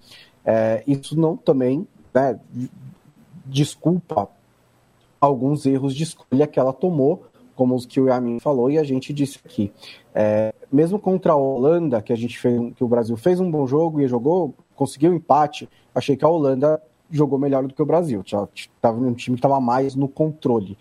[0.44, 2.36] É, isso não também né,
[3.46, 4.28] desculpa
[5.20, 7.22] alguns erros de escolha que ela tomou,
[7.54, 9.72] como os que o Yamin falou e a gente disse aqui.
[10.12, 13.68] É, mesmo contra a Holanda, que a gente fez, que o Brasil fez um bom
[13.68, 16.82] jogo e jogou, conseguiu empate, achei que a Holanda
[17.16, 18.22] jogou melhor do que o Brasil.
[18.22, 20.76] Estava um time que estava mais no controle.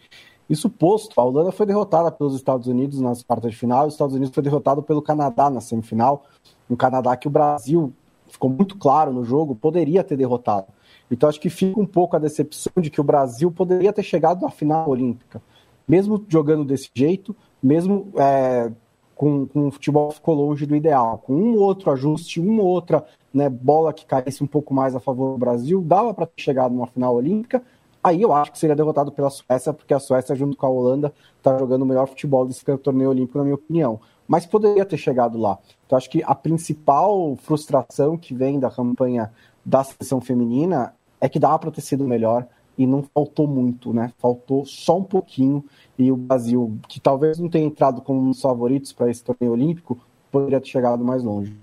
[0.49, 4.15] Isso posto, a Holanda foi derrotada pelos Estados Unidos nas quartas de final, os Estados
[4.15, 6.25] Unidos foi derrotado pelo Canadá na semifinal,
[6.69, 7.93] um Canadá que o Brasil
[8.27, 10.67] ficou muito claro no jogo, poderia ter derrotado.
[11.09, 14.41] Então acho que fica um pouco a decepção de que o Brasil poderia ter chegado
[14.41, 15.41] na final olímpica
[15.87, 18.71] mesmo jogando desse jeito, mesmo é,
[19.15, 23.49] com, com o futebol ficou longe do ideal, com um outro ajuste, uma outra né,
[23.49, 26.87] bola que caísse um pouco mais a favor do Brasil, dava para ter chegado numa
[26.87, 27.63] final olímpica.
[28.03, 31.13] Aí eu acho que seria derrotado pela Suécia, porque a Suécia, junto com a Holanda,
[31.37, 33.99] está jogando o melhor futebol desse torneio olímpico, na minha opinião.
[34.27, 35.57] Mas poderia ter chegado lá.
[35.85, 39.31] Então acho que a principal frustração que vem da campanha
[39.65, 42.45] da seleção feminina é que dava para ter sido melhor,
[42.77, 44.11] e não faltou muito, né?
[44.17, 45.63] Faltou só um pouquinho
[45.97, 49.53] e o Brasil, que talvez não tenha entrado como um dos favoritos para esse torneio
[49.53, 49.97] olímpico,
[50.31, 51.55] poderia ter chegado mais longe.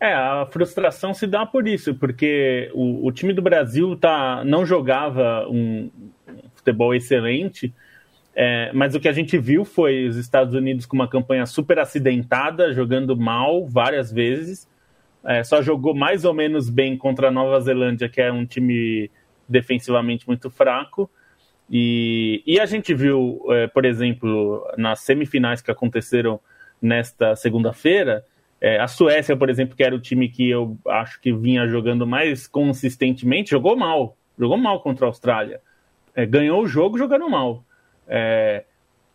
[0.00, 4.64] É, a frustração se dá por isso, porque o, o time do Brasil tá, não
[4.64, 5.90] jogava um,
[6.54, 7.74] futebol excelente,
[8.34, 11.80] é, mas o que a gente viu foi os Estados Unidos com uma campanha super
[11.80, 14.68] acidentada, jogando mal várias vezes,
[15.24, 19.10] é, só jogou mais ou menos bem contra a Nova Zelândia, que é um time
[19.48, 21.10] defensivamente muito fraco.
[21.68, 26.40] E, e a gente viu, é, por exemplo, nas semifinais que aconteceram
[26.80, 28.24] nesta segunda-feira,
[28.60, 32.06] é, a Suécia, por exemplo, que era o time que eu acho que vinha jogando
[32.06, 34.16] mais consistentemente, jogou mal.
[34.38, 35.60] Jogou mal contra a Austrália.
[36.14, 37.64] É, ganhou o jogo jogando mal.
[38.06, 38.64] É,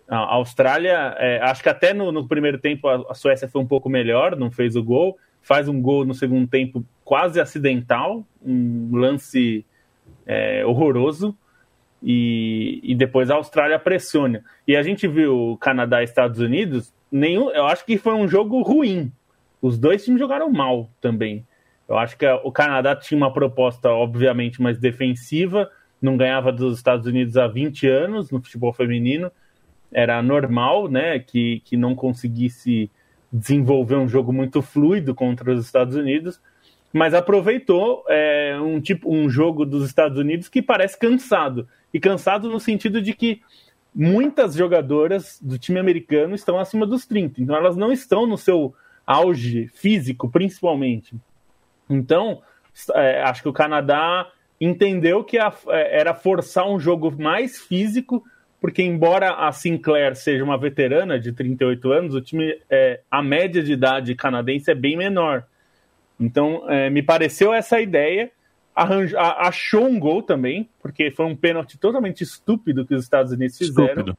[0.08, 3.68] a Austrália, é, acho que até no, no primeiro tempo a, a, Suécia foi um
[3.68, 5.18] pouco melhor, não fez o gol.
[5.42, 9.66] Faz um gol no segundo tempo quase acidental, um lance
[10.26, 11.38] é, horroroso.
[12.02, 14.44] E, e, depois a Austrália pressiona.
[14.68, 18.62] E a gente viu Canadá e Estados Unidos, nenhum, eu acho que foi um jogo
[18.62, 19.12] ruim.
[19.64, 21.48] Os dois times jogaram mal também.
[21.90, 25.72] Eu acho que o Canadá tinha uma proposta, obviamente, mais defensiva,
[26.02, 29.32] não ganhava dos Estados Unidos há 20 anos no futebol feminino.
[29.92, 32.92] Era normal né, que, que não conseguisse
[33.32, 36.40] desenvolver um jogo muito fluido contra os Estados Unidos
[36.94, 42.50] mas aproveitou é, um tipo um jogo dos Estados Unidos que parece cansado e cansado
[42.50, 43.42] no sentido de que
[43.94, 48.76] muitas jogadoras do time americano estão acima dos 30, então elas não estão no seu
[49.06, 51.16] auge físico, principalmente.
[51.90, 52.42] Então,
[52.96, 54.28] é, acho que o Canadá
[54.60, 58.24] entendeu que a, é, era forçar um jogo mais físico,
[58.62, 63.62] porque embora a Sinclair seja uma veterana de 38 anos, o time, é, a média
[63.62, 65.46] de idade canadense é bem menor.
[66.20, 68.32] Então, é, me pareceu essa ideia.
[68.76, 73.88] Achou um gol também, porque foi um pênalti totalmente estúpido que os Estados Unidos fizeram.
[73.88, 74.18] Estúpido.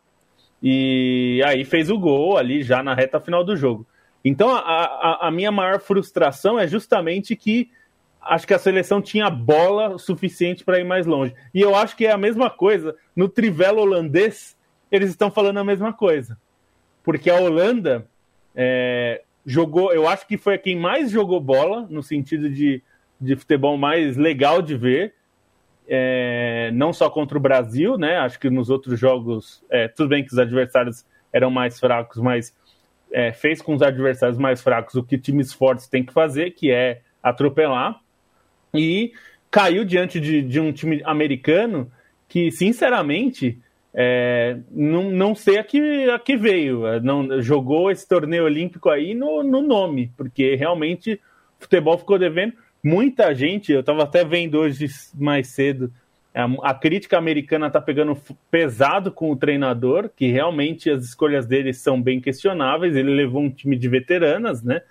[0.63, 3.85] E aí fez o gol ali já na reta final do jogo.
[4.25, 7.71] Então, a, a, a minha maior frustração é justamente que
[8.21, 11.35] acho que a seleção tinha bola suficiente para ir mais longe.
[11.53, 14.57] E eu acho que é a mesma coisa no trivelo holandês,
[14.91, 16.39] eles estão falando a mesma coisa.
[17.03, 18.07] Porque a Holanda
[18.55, 22.83] é, jogou, eu acho que foi quem mais jogou bola, no sentido de,
[23.21, 25.15] de futebol mais legal de ver.
[25.87, 28.17] É, não só contra o Brasil, né?
[28.17, 32.55] Acho que nos outros jogos, é, tudo bem que os adversários eram mais fracos, mas
[33.15, 36.73] é, fez com os adversários mais fracos o que times fortes têm que fazer, que
[36.73, 38.01] é atropelar.
[38.75, 39.13] E
[39.51, 41.91] caiu diante de, de um time americano
[42.29, 43.61] que, sinceramente,
[43.95, 46.85] é, não, não sei a que, a que veio.
[46.89, 51.15] É, não, jogou esse torneio olímpico aí no, no nome, porque realmente
[51.61, 52.55] o futebol ficou devendo.
[52.83, 55.91] Muita gente, eu estava até vendo hoje mais cedo,
[56.35, 58.19] a, a crítica americana está pegando
[58.51, 62.97] pesado com o treinador, que realmente as escolhas dele são bem questionáveis.
[62.97, 64.83] Ele levou um time de veteranas, né?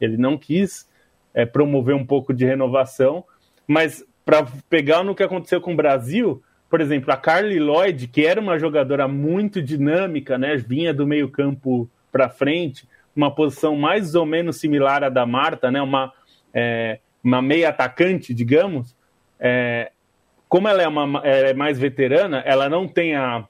[0.00, 0.88] Ele não quis
[1.32, 3.24] é, promover um pouco de renovação,
[3.66, 8.26] mas para pegar no que aconteceu com o Brasil, por exemplo, a Carly Lloyd, que
[8.26, 14.26] era uma jogadora muito dinâmica, né, vinha do meio-campo para frente, uma posição mais ou
[14.26, 16.12] menos similar à da Marta, né, uma,
[16.52, 18.94] é, uma meia atacante, digamos.
[19.40, 19.92] É,
[20.48, 23.46] como ela é, uma, é mais veterana, ela não tem a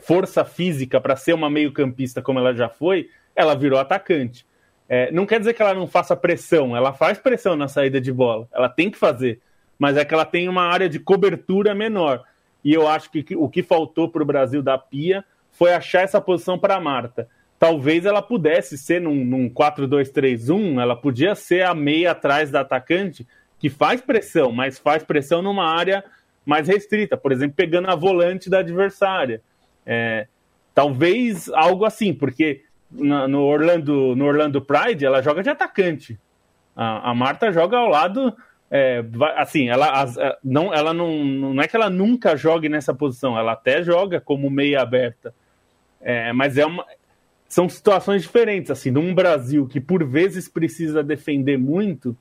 [0.00, 4.46] força física para ser uma meio-campista como ela já foi, ela virou atacante.
[4.88, 8.12] É, não quer dizer que ela não faça pressão, ela faz pressão na saída de
[8.12, 9.40] bola, ela tem que fazer,
[9.78, 12.22] mas é que ela tem uma área de cobertura menor.
[12.64, 16.20] e eu acho que o que faltou para o Brasil da Pia foi achar essa
[16.20, 17.28] posição para a Marta.
[17.58, 23.26] Talvez ela pudesse ser num, num 4-2-3-1, ela podia ser a meia atrás da atacante,
[23.58, 26.04] que faz pressão, mas faz pressão numa área
[26.46, 29.42] mais restrita, por exemplo, pegando a volante da adversária.
[29.84, 30.26] É,
[30.74, 36.18] talvez algo assim, porque no, Orlando, no Orlando Pride ela joga de atacante.
[36.74, 38.34] A, a Marta joga ao lado
[38.70, 39.04] é,
[39.36, 43.38] assim, ela, as, é, não, ela não, não é que ela nunca jogue nessa posição,
[43.38, 45.34] ela até joga como meia aberta.
[46.00, 46.84] É, mas é uma,
[47.48, 48.70] são situações diferentes.
[48.70, 52.16] Assim, num Brasil que por vezes precisa defender muito,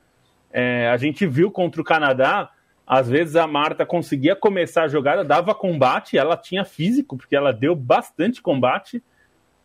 [0.51, 2.49] é, a gente viu contra o Canadá,
[2.85, 7.51] às vezes a Marta conseguia começar a jogada, dava combate, ela tinha físico, porque ela
[7.51, 9.03] deu bastante combate,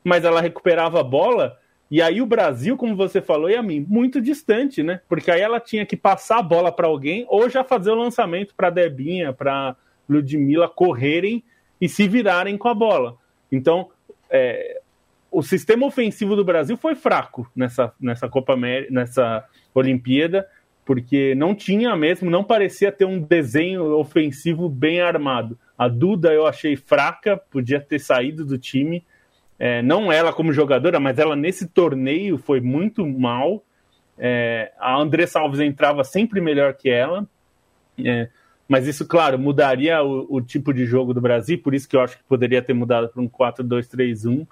[0.03, 1.59] mas ela recuperava a bola
[1.91, 5.01] e aí o Brasil, como você falou, e a mim, muito distante, né?
[5.09, 8.55] Porque aí ela tinha que passar a bola para alguém ou já fazer o lançamento
[8.55, 9.75] para Debinha, para
[10.09, 11.43] Ludmilla correrem
[11.81, 13.17] e se virarem com a bola.
[13.51, 13.91] Então,
[14.31, 14.81] é,
[15.33, 20.47] o sistema ofensivo do Brasil foi fraco nessa, nessa Copa América, nessa Olimpíada,
[20.91, 25.57] porque não tinha mesmo, não parecia ter um desenho ofensivo bem armado.
[25.79, 29.07] A Duda eu achei fraca, podia ter saído do time.
[29.57, 33.65] É, não ela como jogadora, mas ela nesse torneio foi muito mal.
[34.19, 37.25] É, a Andressa Alves entrava sempre melhor que ela.
[38.05, 38.29] É,
[38.67, 42.01] mas isso, claro, mudaria o, o, tipo de jogo do Brasil, por isso que eu
[42.01, 44.45] acho que poderia ter mudado para um 4-2-3-1.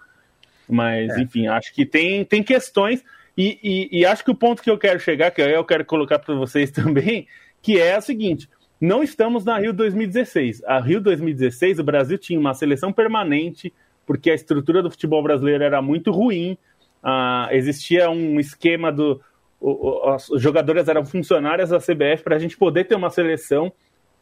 [0.68, 1.20] Mas, é.
[1.20, 3.02] enfim, acho que tem, tem questões.
[3.38, 6.18] E, e, e, acho que o ponto que eu quero chegar, que eu quero colocar
[6.18, 7.28] para vocês também,
[7.62, 10.64] que é o seguinte: não estamos na Rio 2016.
[10.64, 13.72] A Rio 2016, o Brasil tinha uma seleção permanente
[14.04, 16.56] porque a estrutura do futebol brasileiro era muito ruim,
[17.02, 19.20] ah, existia um esquema do.
[19.60, 23.72] O, os jogadores eram funcionárias da CBF para a gente poder ter uma seleção.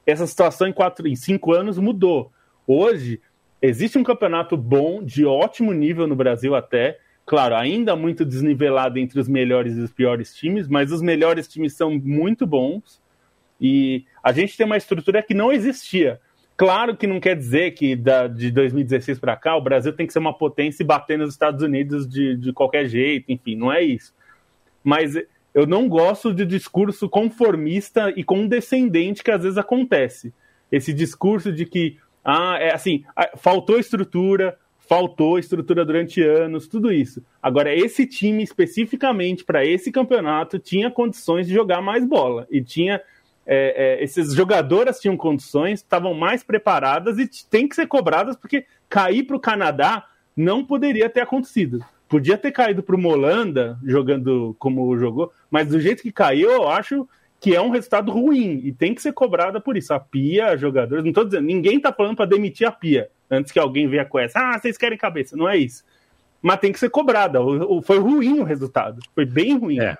[0.04, 2.32] Essa situação em, quatro, em cinco anos mudou.
[2.66, 3.20] Hoje,
[3.62, 6.98] existe um campeonato bom, de ótimo nível no Brasil até.
[7.26, 11.74] Claro, ainda muito desnivelado entre os melhores e os piores times, mas os melhores times
[11.74, 13.02] são muito bons.
[13.60, 16.20] E a gente tem uma estrutura que não existia.
[16.56, 20.12] Claro que não quer dizer que da, de 2016 para cá o Brasil tem que
[20.12, 23.82] ser uma potência e bater nos Estados Unidos de, de qualquer jeito, enfim, não é
[23.82, 24.14] isso.
[24.84, 25.14] Mas
[25.52, 30.32] eu não gosto de discurso conformista e condescendente que às vezes acontece.
[30.70, 33.04] Esse discurso de que, ah, é assim,
[33.36, 34.56] faltou estrutura,
[34.88, 37.22] faltou estrutura durante anos, tudo isso.
[37.42, 43.00] Agora, esse time especificamente para esse campeonato tinha condições de jogar mais bola e tinha
[43.46, 48.66] é, é, esses jogadoras tinham condições, estavam mais preparadas e tem que ser cobradas porque
[48.88, 50.04] cair para o Canadá
[50.36, 51.84] não poderia ter acontecido.
[52.08, 56.68] Podia ter caído para o Molanda jogando como jogou, mas do jeito que caiu, eu
[56.68, 57.08] acho
[57.40, 59.92] que é um resultado ruim e tem que ser cobrada por isso.
[59.92, 63.58] A Pia, jogadores, não estou dizendo, ninguém está falando para demitir a Pia antes que
[63.58, 64.38] alguém venha com essa.
[64.38, 65.84] Ah, vocês querem cabeça, não é isso.
[66.42, 67.38] Mas tem que ser cobrada.
[67.82, 69.80] Foi ruim o resultado, foi bem ruim.
[69.80, 69.96] É.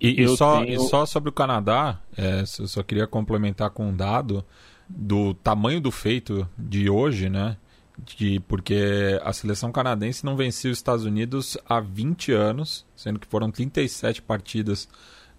[0.00, 0.74] E, e só, tenho...
[0.74, 4.44] e só sobre o Canadá, é, eu só queria complementar com um dado
[4.88, 7.56] do tamanho do feito de hoje, né?
[7.98, 13.26] De, porque a seleção canadense não vencia os Estados Unidos há 20 anos, sendo que
[13.26, 14.88] foram 37 partidas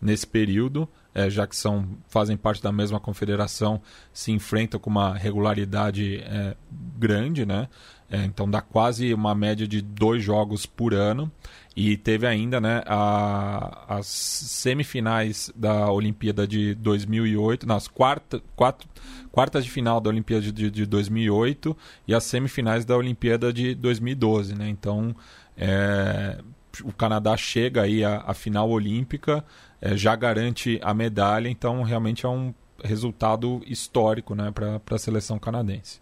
[0.01, 0.87] nesse período,
[1.19, 3.81] é, já que são, fazem parte da mesma confederação,
[4.13, 6.55] se enfrentam com uma regularidade é,
[6.97, 7.67] grande, né?
[8.11, 11.31] É, então dá quase uma média de dois jogos por ano.
[11.75, 18.89] E teve ainda né, a, as semifinais da Olimpíada de 2008, nas quarta, quatro,
[19.31, 21.77] quartas de final da Olimpíada de, de 2008
[22.07, 24.55] e as semifinais da Olimpíada de 2012.
[24.55, 24.67] Né?
[24.67, 25.15] Então,
[25.55, 26.39] é,
[26.83, 29.43] o Canadá chega aí à, à final olímpica,
[29.81, 32.53] é, já garante a medalha, então realmente é um
[32.83, 36.01] resultado histórico né, para a seleção canadense.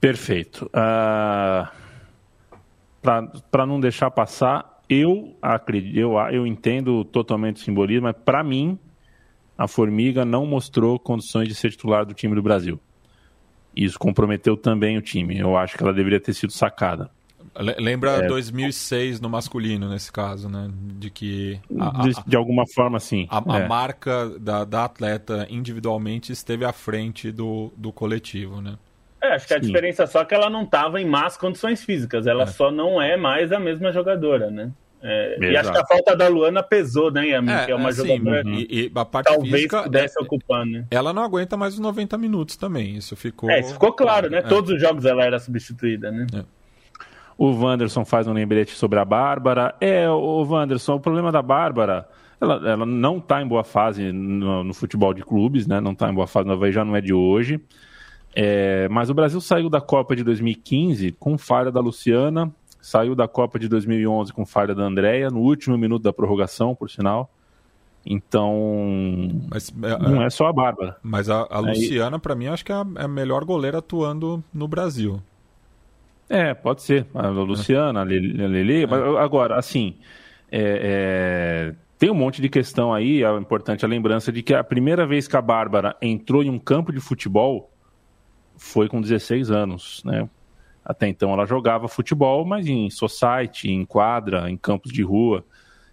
[0.00, 0.70] Perfeito.
[0.74, 1.82] Uh
[3.50, 8.78] para não deixar passar, eu acredito, eu, eu entendo totalmente o simbolismo, mas para mim,
[9.58, 12.78] a Formiga não mostrou condições de ser titular do time do Brasil.
[13.74, 15.38] Isso comprometeu também o time.
[15.38, 17.10] Eu acho que ela deveria ter sido sacada.
[17.54, 20.70] Lembra é, 2006 no masculino, nesse caso, né?
[20.72, 21.60] De que.
[21.78, 23.26] A, de, de, alguma forma, sim.
[23.28, 23.68] A, a é.
[23.68, 28.76] marca da, da atleta individualmente esteve à frente do, do coletivo, né?
[29.22, 29.66] É, acho que a Sim.
[29.66, 32.46] diferença só é que ela não estava em más condições físicas, ela é.
[32.46, 34.72] só não é mais a mesma jogadora, né?
[35.00, 37.50] É, e acho que a falta da Luana pesou, né, Yamin?
[37.50, 38.54] É, que é uma é, jogadora uhum.
[38.54, 40.84] e, e, a parte talvez física, pudesse é, ocupar, né?
[40.90, 43.50] Ela não aguenta mais os 90 minutos também, isso ficou...
[43.50, 44.38] É, isso ficou claro, né?
[44.38, 44.42] É.
[44.42, 46.26] Todos os jogos ela era substituída, né?
[47.42, 49.74] O Wanderson faz um lembrete sobre a Bárbara.
[49.80, 52.08] É, o Wanderson, o problema da Bárbara
[52.40, 55.80] ela, ela não está em boa fase no, no, futebol de clubes, né?
[55.80, 57.60] Não está em boa fase no Havaí, já não é de hoje.
[58.32, 62.48] É, mas o Brasil saiu da Copa de 2015 com falha da Luciana,
[62.80, 66.88] saiu da Copa de 2011 com falha da Andréia, no último minuto da prorrogação, por
[66.88, 67.28] sinal.
[68.06, 70.96] Então, mas, é, não é só a Bárbara.
[71.02, 74.68] Mas a, a Luciana, para mim, acho que é é a, melhor goleira atuando no
[74.68, 75.20] Brasil.
[76.32, 77.06] É, pode ser.
[77.12, 78.84] A Luciana, a Lele.
[78.84, 78.86] É.
[78.86, 79.96] Mas agora, assim,
[80.50, 83.22] é, é, tem um monte de questão aí.
[83.22, 86.58] É importante a lembrança de que a primeira vez que a Bárbara entrou em um
[86.58, 87.70] campo de futebol
[88.56, 90.26] foi com 16 anos, né?
[90.82, 95.44] Até então ela jogava futebol, mas em society, em quadra, em campos de rua.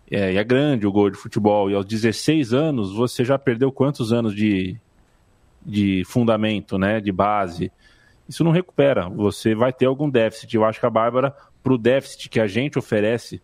[0.10, 1.70] É, e é grande o gol de futebol.
[1.70, 4.78] E aos 16 anos, você já perdeu quantos anos de,
[5.66, 7.02] de fundamento, né?
[7.02, 7.70] De base.
[8.30, 9.10] Isso não recupera.
[9.10, 10.56] Você vai ter algum déficit.
[10.56, 13.42] Eu acho que a Bárbara, para o déficit que a gente oferece,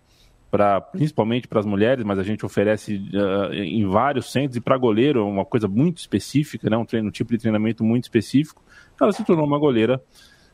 [0.52, 4.78] pra, principalmente para as mulheres, mas a gente oferece uh, em vários centros, e para
[4.78, 6.78] goleiro é uma coisa muito específica, né?
[6.78, 8.64] um, treino, um tipo de treinamento muito específico.
[9.02, 10.00] Ela se tornou uma goleira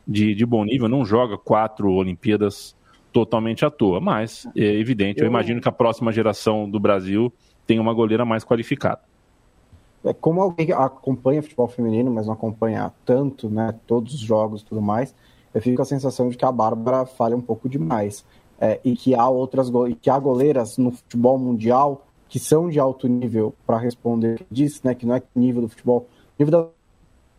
[0.07, 2.73] de, de bom nível, não joga quatro Olimpíadas
[3.11, 7.31] totalmente à toa, mas é evidente, eu, eu imagino que a próxima geração do Brasil
[7.67, 9.01] tem uma goleira mais qualificada.
[10.03, 14.65] É como alguém acompanha futebol feminino, mas não acompanha tanto, né, todos os jogos e
[14.65, 15.13] tudo mais,
[15.53, 18.25] eu fico com a sensação de que a Bárbara falha um pouco demais.
[18.59, 23.07] É, e que há outras que há goleiras no futebol mundial que são de alto
[23.07, 26.71] nível para responder disso, né, que não é nível do futebol, nível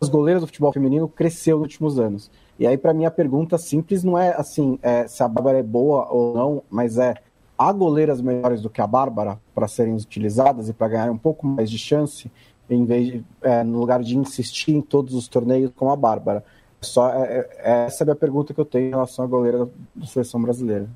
[0.00, 2.30] das goleiras do futebol feminino cresceu nos últimos anos.
[2.58, 5.62] E aí, para mim, a pergunta simples não é assim é, se a Bárbara é
[5.62, 7.14] boa ou não, mas é
[7.56, 11.46] há goleiras melhores do que a Bárbara para serem utilizadas e para ganhar um pouco
[11.46, 12.30] mais de chance,
[12.74, 16.44] em vez de, é, no lugar de insistir em todos os torneios com a Bárbara.
[16.80, 19.68] Só, é, é, essa é a minha pergunta que eu tenho em relação à goleira
[19.94, 20.88] da seleção brasileira.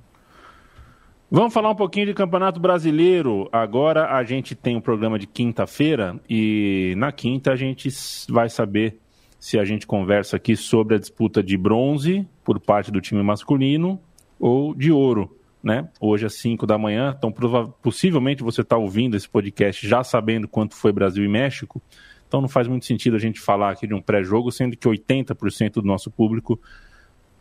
[1.31, 3.49] Vamos falar um pouquinho de Campeonato Brasileiro.
[3.51, 7.89] Agora a gente tem um programa de quinta-feira e na quinta a gente
[8.29, 8.99] vai saber
[9.39, 14.01] se a gente conversa aqui sobre a disputa de bronze por parte do time masculino
[14.39, 15.36] ou de ouro,
[15.67, 15.89] né?
[15.99, 17.35] Hoje às 5 da manhã, então
[17.83, 21.83] possivelmente você está ouvindo esse podcast já sabendo quanto foi Brasil e México,
[22.29, 25.73] então não faz muito sentido a gente falar aqui de um pré-jogo, sendo que 80%
[25.73, 26.61] do nosso público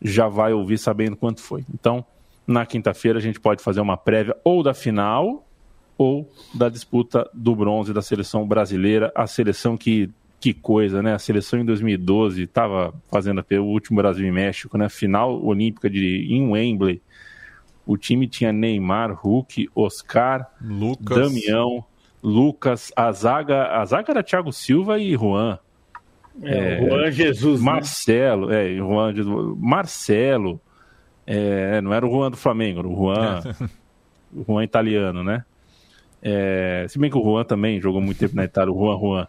[0.02, 1.64] já vai ouvir sabendo quanto foi.
[1.72, 2.04] Então,
[2.48, 5.48] na quinta-feira a gente pode fazer uma prévia ou da final
[5.96, 10.10] ou da disputa do bronze da seleção brasileira, a seleção que
[10.40, 11.14] que coisa, né?
[11.14, 14.90] A seleção em 2012 estava fazendo o último Brasil e México, né?
[14.90, 17.02] Final olímpica de em Wembley.
[17.86, 21.18] O time tinha Neymar, Hulk, Oscar, Lucas.
[21.18, 21.86] Damião,
[22.24, 25.60] Lucas, a zaga, a zaga era Thiago Silva e Juan.
[26.42, 27.60] É, é, Juan Jesus.
[27.62, 27.66] Né?
[27.66, 28.74] Marcelo, né?
[28.74, 30.60] é, Juan Jesus, Marcelo.
[31.28, 33.42] É, não era o Juan do Flamengo, era o Juan,
[34.34, 35.44] o Juan italiano, né?
[36.22, 39.28] É, se bem que o Juan também jogou muito tempo na Itália, o Juan Juan.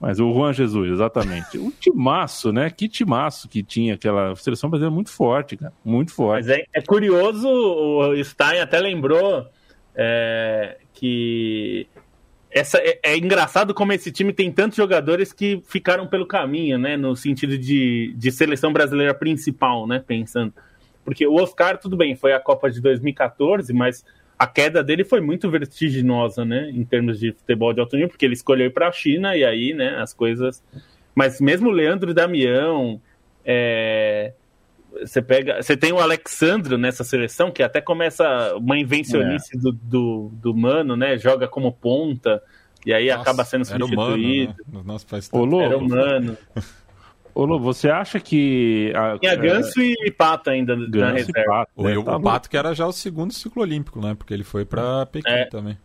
[0.00, 1.58] Mas o Juan Jesus, exatamente.
[1.58, 2.70] O timaço, né?
[2.70, 5.72] Que timaço que tinha aquela seleção brasileira muito forte, cara.
[5.84, 6.46] Muito forte.
[6.46, 9.46] Mas é, é curioso, o Stein até lembrou
[9.94, 11.88] é, que
[12.50, 16.96] essa, é, é, engraçado como esse time tem tantos jogadores que ficaram pelo caminho, né?
[16.96, 20.02] No sentido de, de seleção brasileira principal, né?
[20.06, 20.52] Pensando.
[21.04, 24.04] Porque o Oscar, tudo bem, foi a Copa de 2014, mas
[24.38, 28.24] a queda dele foi muito vertiginosa, né, em termos de futebol de alto nível, porque
[28.24, 30.62] ele escolheu ir para a China e aí, né, as coisas.
[31.14, 33.00] Mas mesmo o Leandro Damião,
[33.44, 34.32] é...
[35.00, 39.60] você pega, você tem o Alexandro nessa seleção que até começa uma invencionice é.
[39.60, 42.40] do, do, do mano, né, joga como ponta
[42.86, 43.92] e aí Nossa, acaba sendo substituído.
[43.92, 44.82] Era humano, né?
[44.84, 45.60] Nossa, faz tempo.
[45.60, 46.38] Era humano.
[47.34, 48.92] Ô, Lu, você acha que.
[48.94, 49.94] A, Tinha Ganso é...
[50.06, 51.44] e Pato ainda Ganso na reserva.
[51.46, 51.96] Pato, né?
[51.96, 54.14] o, tá o Pato que era já o segundo ciclo olímpico, né?
[54.14, 55.44] Porque ele foi para Pequim é.
[55.46, 55.78] também.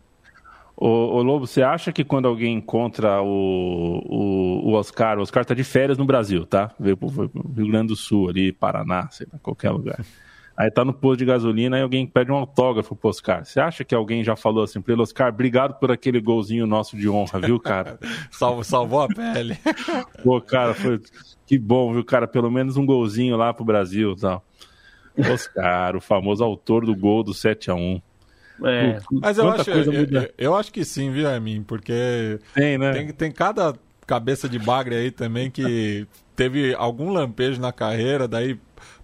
[0.76, 5.44] Ô, ô, Lobo, você acha que quando alguém encontra o, o, o Oscar, o Oscar
[5.44, 6.72] tá de férias no Brasil, tá?
[6.78, 10.04] Veio pro Rio Grande do Sul, ali, Paraná, sei lá, qualquer lugar.
[10.56, 13.44] Aí tá no posto de gasolina e alguém pede um autógrafo pro Oscar.
[13.44, 16.96] Você acha que alguém já falou assim pra ele, Oscar, obrigado por aquele golzinho nosso
[16.96, 17.98] de honra, viu, cara?
[18.30, 19.58] Salvo, salvou a pele.
[20.22, 21.00] Pô, cara, foi
[21.46, 22.26] que bom, viu, cara?
[22.26, 24.44] Pelo menos um golzinho lá pro Brasil e tal.
[25.32, 28.00] Oscar, o famoso autor do gol do 7 a 1
[28.62, 29.00] é.
[29.10, 31.62] Mas eu acho, eu, eu, eu, acho que sim, viu, Emin?
[31.62, 32.92] Porque tem, né?
[32.92, 33.74] tem, tem cada
[34.06, 38.58] cabeça de bagre aí também que teve algum lampejo na carreira, daí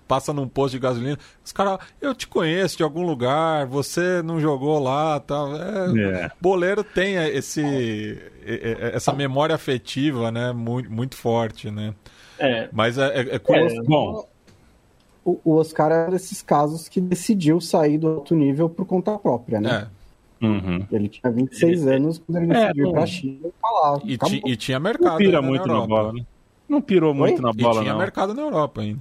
[0.06, 1.18] passa num posto de gasolina.
[1.44, 5.54] Os caras, eu te conheço de algum lugar, você não jogou lá tal.
[5.56, 6.30] É, é.
[6.40, 8.20] Boleiro tem esse,
[8.92, 10.52] essa memória afetiva, né?
[10.52, 11.94] Muito, muito forte, né?
[12.40, 12.68] É.
[12.72, 13.76] Mas é, é, é curioso.
[13.76, 14.26] É, bom,
[15.24, 19.60] o, Oscar é um desses casos que decidiu sair do alto nível por conta própria,
[19.60, 19.88] né?
[20.40, 20.86] Uhum.
[20.90, 21.96] Ele tinha 26 ele...
[21.96, 24.00] anos quando ele é, decidiu ir pra China e falar.
[24.04, 25.10] E, ti, e, tinha mercado.
[25.10, 26.24] Não pira muito na, na bola, né?
[26.66, 27.42] Não pirou muito Oi?
[27.42, 27.98] na bola, e tinha não.
[27.98, 29.00] mercado na Europa ainda.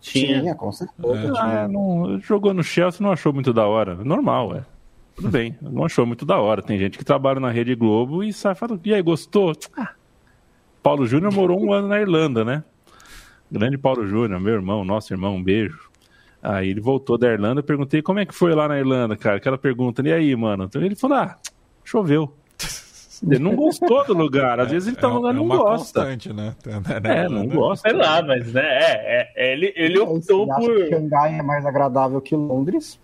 [0.00, 1.16] Tinha, tinha com certeza.
[1.16, 3.94] É, ah, não, jogou no Chelsea não achou muito da hora.
[3.96, 4.64] Normal, é.
[5.16, 6.62] Tudo bem, não achou muito da hora.
[6.62, 9.52] Tem gente que trabalha na Rede Globo e sai falando, e aí, gostou?
[9.76, 9.90] Ah.
[10.82, 12.64] Paulo Júnior morou um ano na Irlanda, né?
[13.50, 15.88] Grande Paulo Júnior, meu irmão, nosso irmão, um beijo.
[16.42, 19.36] Aí ele voltou da Irlanda, eu perguntei como é que foi lá na Irlanda, cara.
[19.36, 20.64] Aquela pergunta, e aí, mano?
[20.64, 21.36] Então ele falou, ah,
[21.84, 22.32] choveu.
[23.26, 24.60] Ele não gostou do lugar.
[24.60, 26.00] Às vezes ele tá no lugar e é não gosta.
[26.00, 26.54] Constante, né?
[27.02, 27.88] É, não gosta.
[27.88, 30.88] Sei lá, mas né, é, é ele, ele optou por.
[30.88, 33.00] Xangai é mais agradável que Londres.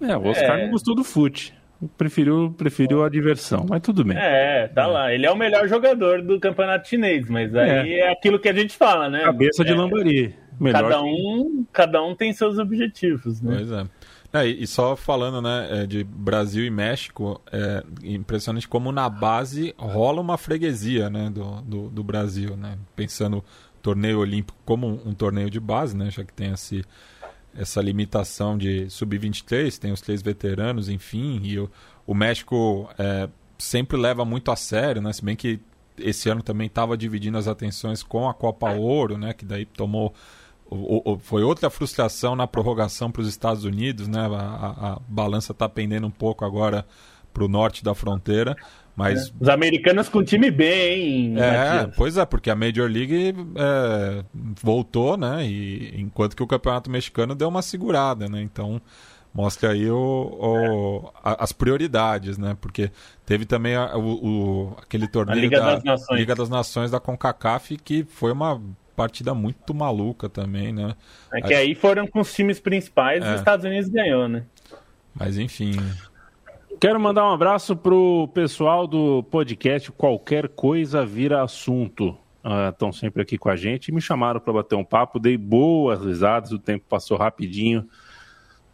[0.00, 0.64] É, o Oscar é.
[0.64, 1.55] não gostou do fute.
[1.98, 4.16] Preferiu, preferiu a diversão, mas tudo bem.
[4.16, 4.86] É, tá é.
[4.86, 5.12] lá.
[5.12, 8.52] Ele é o melhor jogador do campeonato chinês, mas aí é, é aquilo que a
[8.52, 9.24] gente fala, né?
[9.24, 9.74] Cabeça de é.
[9.74, 10.34] Lambari.
[10.58, 11.72] Melhor cada um, que...
[11.72, 13.56] cada um tem seus objetivos, né?
[13.56, 13.86] Pois é.
[14.32, 19.74] É, e só falando né, é, de Brasil e México, é impressionante como na base
[19.78, 22.56] rola uma freguesia né, do, do, do Brasil.
[22.56, 22.76] Né?
[22.94, 23.42] Pensando
[23.80, 26.84] torneio olímpico como um, um, torneio de base, né, já que tem esse,
[27.58, 31.70] essa limitação de sub-23, tem os três veteranos, enfim, e o,
[32.06, 33.28] o México é,
[33.58, 35.60] sempre leva muito a sério, né, se bem que
[35.98, 40.14] esse ano também estava dividindo as atenções com a Copa Ouro, né, que daí tomou
[40.68, 44.20] o, o, foi outra frustração na prorrogação para os Estados Unidos, né?
[44.20, 46.84] A, a, a balança está pendendo um pouco agora
[47.32, 48.56] para o norte da fronteira.
[48.96, 49.28] Mas...
[49.28, 49.32] É.
[49.38, 55.18] Os americanos com time bem, hein, É, pois é, porque a Major League é, voltou,
[55.18, 55.44] né?
[55.44, 58.40] E enquanto que o Campeonato Mexicano deu uma segurada, né?
[58.40, 58.80] Então
[59.34, 62.56] mostra aí o, o a, as prioridades, né?
[62.58, 62.90] Porque
[63.26, 68.02] teve também a, o, aquele torneio Liga da das Liga das Nações da CONCACAF que
[68.04, 68.58] foi uma
[68.96, 70.94] partida muito maluca também, né?
[71.34, 73.34] É que aí foram com os times principais e é.
[73.34, 74.44] os Estados Unidos ganhou, né?
[75.14, 75.76] Mas enfim.
[76.78, 82.14] Quero mandar um abraço pro pessoal do podcast Qualquer Coisa Vira Assunto.
[82.70, 83.90] Estão uh, sempre aqui com a gente.
[83.90, 87.88] Me chamaram para bater um papo, dei boas risadas, o tempo passou rapidinho.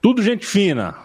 [0.00, 0.96] Tudo gente fina.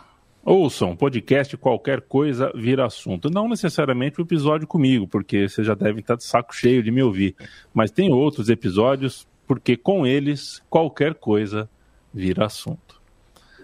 [0.43, 3.29] Ouçam, podcast qualquer coisa vira assunto.
[3.29, 7.03] Não necessariamente o episódio comigo, porque você já deve estar de saco cheio de me
[7.03, 7.35] ouvir.
[7.75, 11.69] Mas tem outros episódios, porque com eles qualquer coisa
[12.11, 12.97] vira assunto.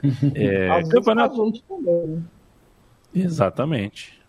[0.36, 1.52] É, campeonato.
[1.68, 2.24] Também, né?
[3.16, 4.24] Exatamente.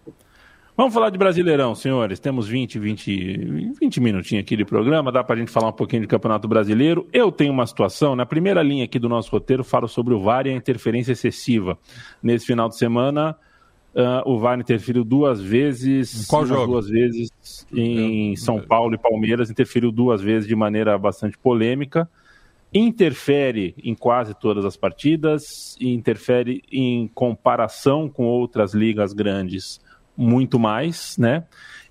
[0.76, 2.18] Vamos falar de Brasileirão, senhores.
[2.18, 6.02] Temos 20, 20, 20 minutinhos aqui de programa, dá para a gente falar um pouquinho
[6.02, 7.08] de Campeonato Brasileiro.
[7.12, 10.48] Eu tenho uma situação, na primeira linha aqui do nosso roteiro, falo sobre o VAR
[10.48, 11.78] e a interferência excessiva.
[12.20, 13.36] Nesse final de semana,
[13.94, 16.26] uh, o VAR interferiu duas vezes.
[16.26, 16.72] Qual jogo?
[16.72, 17.30] Duas vezes
[17.72, 22.10] em São Paulo e Palmeiras, interferiu duas vezes de maneira bastante polêmica.
[22.74, 29.80] Interfere em quase todas as partidas, interfere em comparação com outras ligas grandes
[30.16, 31.44] muito mais, né?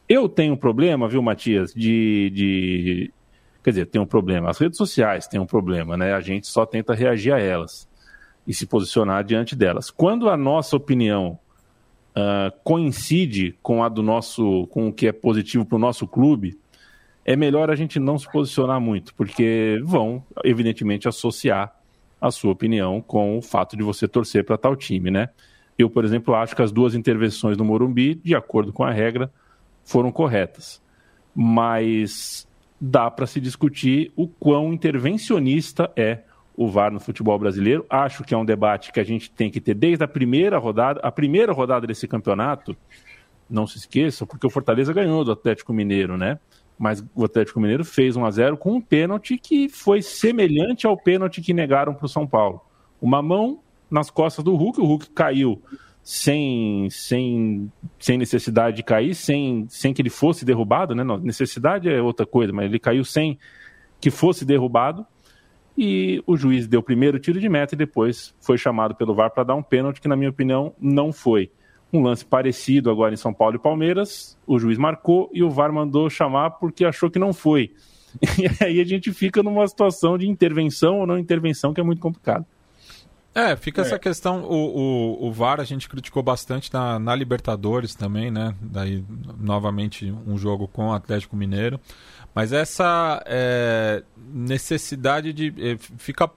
[0.10, 3.14] Eu tenho um problema, viu, Matias, de, de...
[3.64, 4.50] Quer dizer, tem um problema.
[4.50, 6.14] As redes sociais têm um problema, né?
[6.14, 7.88] A gente só tenta reagir a elas
[8.46, 9.90] e se posicionar diante delas.
[9.90, 11.40] Quando a nossa opinião
[12.16, 16.60] uh, coincide com a do nosso, com o que é positivo para o nosso clube,
[17.26, 21.74] é melhor a gente não se posicionar muito, porque vão, evidentemente, associar
[22.20, 25.30] a sua opinião com o fato de você torcer para tal time, né?
[25.78, 29.32] Eu, por exemplo, acho que as duas intervenções no Morumbi, de acordo com a regra,
[29.84, 30.82] foram corretas.
[31.36, 32.48] Mas
[32.80, 36.20] dá para se discutir o quão intervencionista é
[36.56, 37.86] o VAR no futebol brasileiro.
[37.90, 41.00] Acho que é um debate que a gente tem que ter desde a primeira rodada.
[41.02, 42.76] A primeira rodada desse campeonato,
[43.50, 46.40] não se esqueça, porque o Fortaleza ganhou do Atlético Mineiro, né?
[46.78, 50.98] Mas o Atlético Mineiro fez 1 a 0 com um pênalti que foi semelhante ao
[50.98, 52.62] pênalti que negaram para o São Paulo.
[53.02, 53.60] Uma mão
[53.90, 54.82] nas costas do Hulk.
[54.82, 55.62] O Hulk caiu
[56.04, 61.04] sem, sem, sem necessidade de cair, sem, sem que ele fosse derrubado, né?
[61.04, 63.38] Não, necessidade é outra coisa, mas ele caiu sem
[64.02, 65.06] que fosse derrubado.
[65.78, 69.32] E o juiz deu o primeiro tiro de meta e depois foi chamado pelo VAR
[69.32, 71.52] para dar um pênalti que, na minha opinião, não foi.
[71.94, 75.72] Um lance parecido agora em São Paulo e Palmeiras, o juiz marcou e o VAR
[75.72, 77.72] mandou chamar porque achou que não foi.
[78.38, 82.00] E aí a gente fica numa situação de intervenção ou não intervenção que é muito
[82.00, 82.46] complicado.
[83.36, 83.86] É, fica é.
[83.86, 84.44] essa questão.
[84.44, 88.54] O, o, o, VAR a gente criticou bastante na, na, Libertadores também, né?
[88.62, 89.04] Daí,
[89.40, 91.80] novamente, um jogo com o Atlético Mineiro.
[92.36, 96.30] Mas essa é, necessidade de é, ficar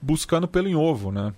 [0.00, 1.32] buscando pelo em ovo, né?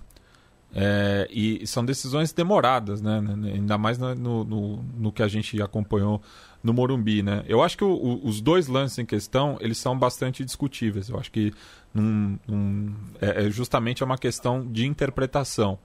[0.74, 3.22] É, e são decisões demoradas, né?
[3.54, 6.20] Ainda mais no, no, no que a gente acompanhou
[6.62, 7.42] no Morumbi, né?
[7.46, 11.08] Eu acho que o, o, os dois lances em questão, eles são bastante discutíveis.
[11.08, 11.52] Eu acho que
[11.94, 15.78] num, num, é, é justamente uma questão de interpretação.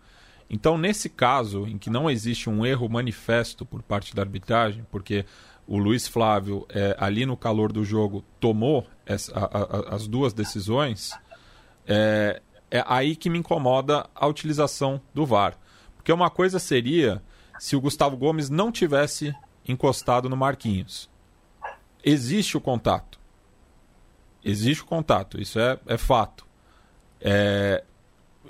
[0.49, 5.25] Então, nesse caso, em que não existe um erro manifesto por parte da arbitragem, porque
[5.65, 10.33] o Luiz Flávio, é, ali no calor do jogo, tomou essa, a, a, as duas
[10.33, 11.11] decisões,
[11.87, 12.41] é,
[12.73, 15.55] é aí que me incomoda a utilização do VAR.
[15.95, 17.21] Porque uma coisa seria
[17.59, 19.31] se o Gustavo Gomes não tivesse
[19.67, 21.07] encostado no Marquinhos.
[22.03, 23.19] Existe o contato.
[24.43, 26.47] Existe o contato, isso é, é fato.
[27.21, 27.83] É,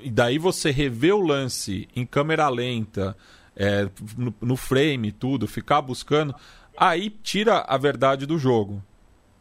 [0.02, 3.18] e daí você revê o lance em câmera lenta,
[3.58, 6.34] é, no, no frame, tudo, ficar buscando,
[6.78, 8.82] aí tira a verdade do jogo.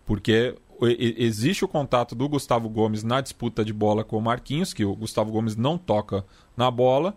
[0.04, 4.84] Porque existe o contato do Gustavo Gomes na disputa de bola com o Marquinhos, que
[4.84, 6.24] o Gustavo Gomes não toca
[6.56, 7.16] na bola,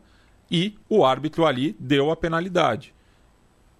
[0.49, 2.93] e o árbitro ali deu a penalidade.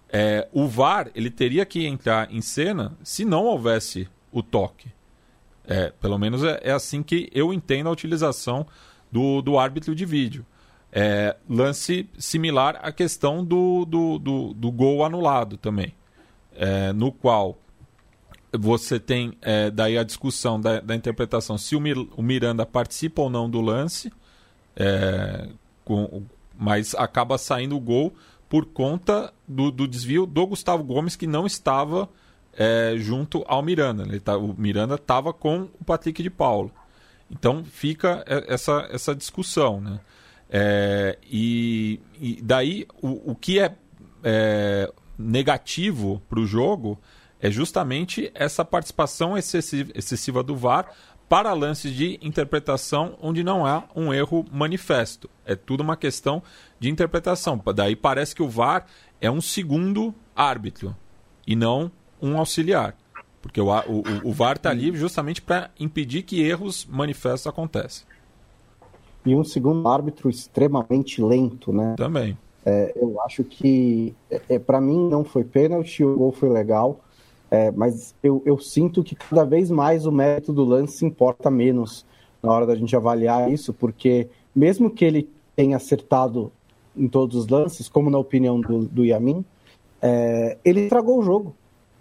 [0.08, 4.88] É, o VAR ele teria que entrar em cena se não houvesse o toque.
[5.66, 8.66] É, pelo menos é, é assim que eu entendo a utilização
[9.10, 10.46] do, do árbitro de vídeo.
[10.92, 15.92] É, lance similar à questão do, do, do, do gol anulado também,
[16.54, 17.58] é, no qual
[18.52, 23.22] você tem é, daí a discussão da, da interpretação se o, Mir, o, Miranda participa
[23.22, 24.12] ou não do lance,
[24.74, 25.48] é,
[25.84, 26.22] com,
[26.58, 28.14] mas acaba saindo o gol
[28.48, 32.08] por conta do, do desvio do Gustavo Gomes, que não estava
[32.52, 34.04] é, junto ao Miranda.
[34.04, 36.70] Ele tá, o Miranda estava com o Patrick de Paulo.
[37.30, 39.80] Então fica essa, essa discussão.
[39.80, 40.00] Né?
[40.48, 43.74] É, e, e, daí o, o que é,
[44.22, 46.98] é negativo para o jogo
[47.40, 50.90] é justamente essa participação excessiva, do VAR
[51.28, 55.28] para lances de interpretação onde não há um erro manifesto.
[55.44, 56.42] É tudo uma questão
[56.78, 57.60] de interpretação.
[57.74, 58.86] Daí parece que o VAR
[59.20, 60.94] é um segundo árbitro
[61.46, 61.90] e não
[62.22, 62.96] um auxiliar.
[63.42, 68.06] Porque o, o, o VAR está ali justamente para impedir que erros manifestos aconteçam.
[69.24, 71.94] E um segundo árbitro extremamente lento, né?
[71.96, 72.38] Também.
[72.64, 77.00] É, eu acho que, é, é para mim, não foi pênalti, o gol foi legal,
[77.50, 82.04] é, mas eu, eu sinto que cada vez mais o mérito do lance importa menos
[82.42, 86.52] na hora da gente avaliar isso, porque mesmo que ele tenha acertado
[86.96, 89.44] em todos os lances, como na opinião do, do Yamin,
[90.00, 91.54] é, ele estragou o jogo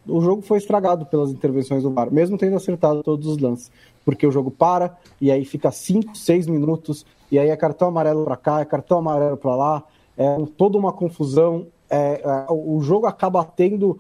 [0.08, 3.72] o jogo foi estragado pelas intervenções do VAR, mesmo tendo acertado todos os lances.
[4.04, 8.24] Porque o jogo para, e aí fica 5, 6 minutos, e aí é cartão amarelo
[8.24, 9.84] para cá, é cartão amarelo para lá,
[10.18, 11.68] é toda uma confusão.
[11.90, 14.00] É, é, o jogo acaba tendo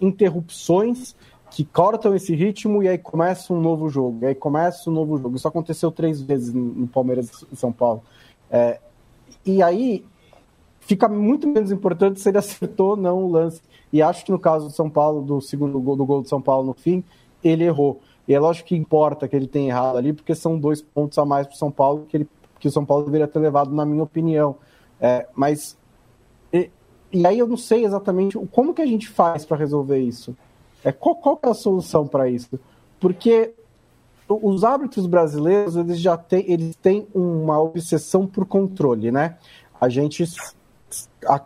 [0.00, 1.14] interrupções
[1.50, 5.36] que cortam esse ritmo e aí começa um novo jogo, aí começa um novo jogo.
[5.36, 8.02] Isso aconteceu três vezes no Palmeiras e São Paulo.
[8.50, 8.78] É,
[9.44, 10.04] e aí
[10.80, 13.60] fica muito menos importante se ele acertou ou não o lance.
[13.92, 16.40] E acho que no caso do São Paulo, do segundo gol, do gol do São
[16.40, 17.02] Paulo no fim,
[17.42, 18.00] ele errou.
[18.28, 21.24] E é lógico que importa que ele tenha errado ali, porque são dois pontos a
[21.24, 22.28] mais para o São Paulo que, ele,
[22.60, 24.56] que o São Paulo deveria ter levado, na minha opinião.
[25.00, 25.76] É, mas.
[27.12, 30.36] E, aí eu não sei exatamente como que a gente faz para resolver isso.
[30.84, 32.58] É, qual, qual é a solução para isso?
[32.98, 33.52] Porque
[34.28, 39.36] os árbitros brasileiros eles já têm, eles têm uma obsessão por controle, né?
[39.80, 40.24] A gente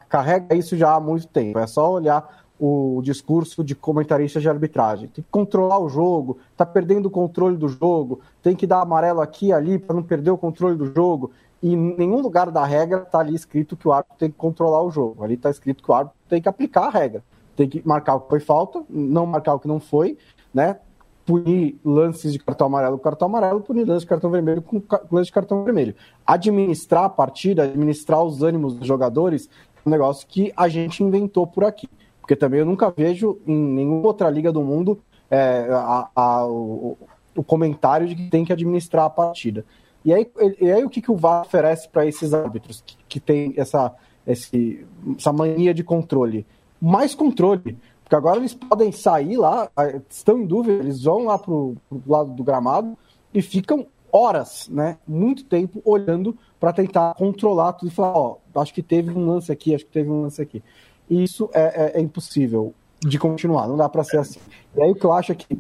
[0.09, 1.59] carrega isso já há muito tempo.
[1.59, 5.09] É só olhar o discurso de comentaristas de arbitragem.
[5.09, 9.21] Tem que controlar o jogo, tá perdendo o controle do jogo, tem que dar amarelo
[9.21, 11.33] aqui e ali para não perder o controle do jogo.
[11.65, 14.83] E em nenhum lugar da regra está ali escrito que o árbitro tem que controlar
[14.83, 15.25] o jogo.
[15.25, 17.25] Ali está escrito que o árbitro tem que aplicar a regra.
[17.57, 20.19] Tem que marcar o que foi falta, não marcar o que não foi,
[20.53, 20.77] né?
[21.25, 25.29] punir lances de cartão amarelo com cartão amarelo, punir lances de cartão vermelho com lances
[25.29, 25.95] de cartão vermelho.
[26.27, 31.47] Administrar a partida, administrar os ânimos dos jogadores, é um negócio que a gente inventou
[31.47, 31.89] por aqui.
[32.21, 35.01] Porque também eu nunca vejo em nenhuma outra liga do mundo
[35.31, 36.99] é, a, a, o,
[37.35, 39.65] o, comentário de que tem que administrar a partida.
[40.05, 40.31] E aí,
[40.61, 43.95] e aí o que, que o VAR oferece para esses árbitros que, que tem essa,
[44.27, 44.87] esse,
[45.17, 46.47] essa mania de controle?
[46.81, 47.79] Mais controle.
[48.03, 49.71] Porque agora eles podem sair lá,
[50.11, 52.99] estão em dúvida, eles vão lá pro, pro lado do gramado
[53.33, 54.99] e ficam horas, né?
[55.09, 59.51] Muito tempo olhando para tentar controlar tudo e falar, ó, acho que teve um lance
[59.51, 60.63] aqui, acho que teve um lance aqui.
[61.09, 64.39] E isso é, é, é impossível de continuar, não dá para ser assim.
[64.77, 65.59] E aí o que eu acho é que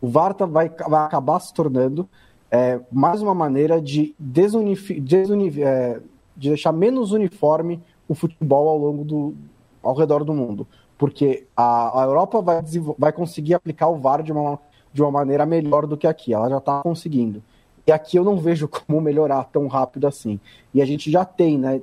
[0.00, 2.08] o VAR vai, vai acabar se tornando
[2.50, 4.14] é, mais uma maneira de,
[5.62, 6.00] é,
[6.36, 9.34] de deixar menos uniforme o futebol ao longo do
[9.82, 10.66] ao redor do mundo
[11.00, 12.62] porque a, a Europa vai,
[12.98, 14.58] vai conseguir aplicar o VAR de uma,
[14.92, 17.42] de uma maneira melhor do que aqui, ela já está conseguindo.
[17.86, 20.38] E aqui eu não vejo como melhorar tão rápido assim.
[20.74, 21.80] E a gente já tem, né?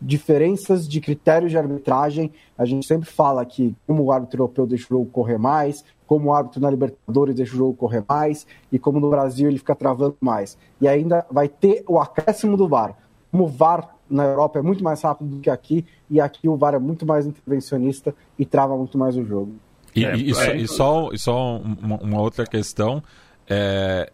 [0.00, 2.32] Diferenças de critérios de arbitragem.
[2.58, 6.28] A gente sempre fala que, como o árbitro europeu deixa o jogo correr mais, como
[6.28, 9.74] o árbitro na Libertadores deixa o jogo correr mais, e como no Brasil ele fica
[9.74, 10.58] travando mais.
[10.80, 12.96] E ainda vai ter o acréscimo do VAR.
[13.30, 16.56] Como o VAR na Europa é muito mais rápido do que aqui, e aqui o
[16.56, 19.54] VAR é muito mais intervencionista e trava muito mais o jogo.
[19.94, 23.02] E, é, e, é, e só, e só uma, uma outra questão,
[23.48, 24.12] é,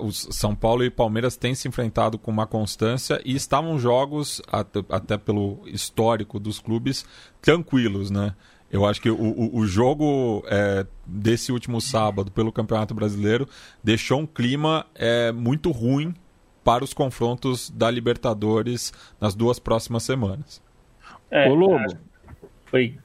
[0.00, 4.84] os São Paulo e Palmeiras têm se enfrentado com uma constância e estavam jogos, até,
[4.90, 7.06] até pelo histórico dos clubes,
[7.40, 8.34] tranquilos, né?
[8.70, 13.48] Eu acho que o, o, o jogo é, desse último sábado pelo Campeonato Brasileiro
[13.82, 16.14] deixou um clima é, muito ruim
[16.62, 20.62] para os confrontos da Libertadores nas duas próximas semanas.
[21.30, 21.96] É, Ô Lobo,
[22.66, 22.98] foi.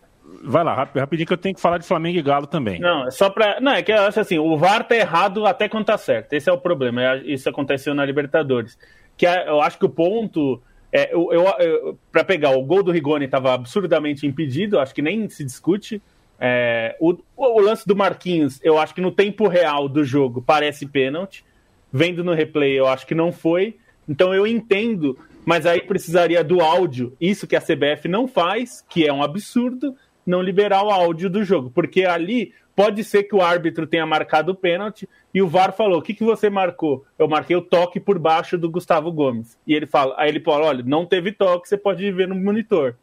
[0.43, 2.79] Vai lá, rapidinho que eu tenho que falar de Flamengo e Galo também.
[2.79, 5.69] Não, é só para, não, é que eu acho assim, o VAR tá errado até
[5.69, 6.33] quando tá certo.
[6.33, 7.03] Esse é o problema.
[7.03, 8.77] É, isso aconteceu na Libertadores.
[9.15, 10.61] Que eu acho que o ponto
[10.93, 15.01] é, eu, eu, eu para pegar o gol do Rigoni estava absurdamente impedido, acho que
[15.01, 15.99] nem se discute.
[16.39, 20.85] É, o, o, lance do Marquinhos, eu acho que no tempo real do jogo parece
[20.85, 21.43] pênalti.
[21.91, 23.77] Vendo no replay, eu acho que não foi.
[24.07, 27.15] Então eu entendo, mas aí precisaria do áudio.
[27.19, 29.95] Isso que a CBF não faz, que é um absurdo,
[30.25, 31.71] não liberar o áudio do jogo.
[31.73, 35.99] Porque ali pode ser que o árbitro tenha marcado o pênalti e o VAR falou:
[35.99, 37.05] o que, que você marcou?
[37.17, 39.57] Eu marquei o toque por baixo do Gustavo Gomes.
[39.65, 42.95] E ele fala, aí ele fala: olha, não teve toque, você pode ver no monitor.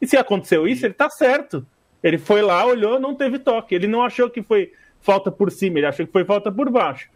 [0.00, 1.66] E se aconteceu isso, ele tá certo.
[2.02, 3.74] Ele foi lá, olhou, não teve toque.
[3.74, 7.08] Ele não achou que foi falta por cima, ele achou que foi falta por baixo.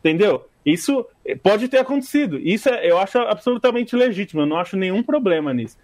[0.00, 0.46] Entendeu?
[0.64, 1.06] Isso
[1.42, 2.38] pode ter acontecido.
[2.38, 4.42] Isso é, eu acho absolutamente legítimo.
[4.42, 5.78] Eu não acho nenhum problema nisso.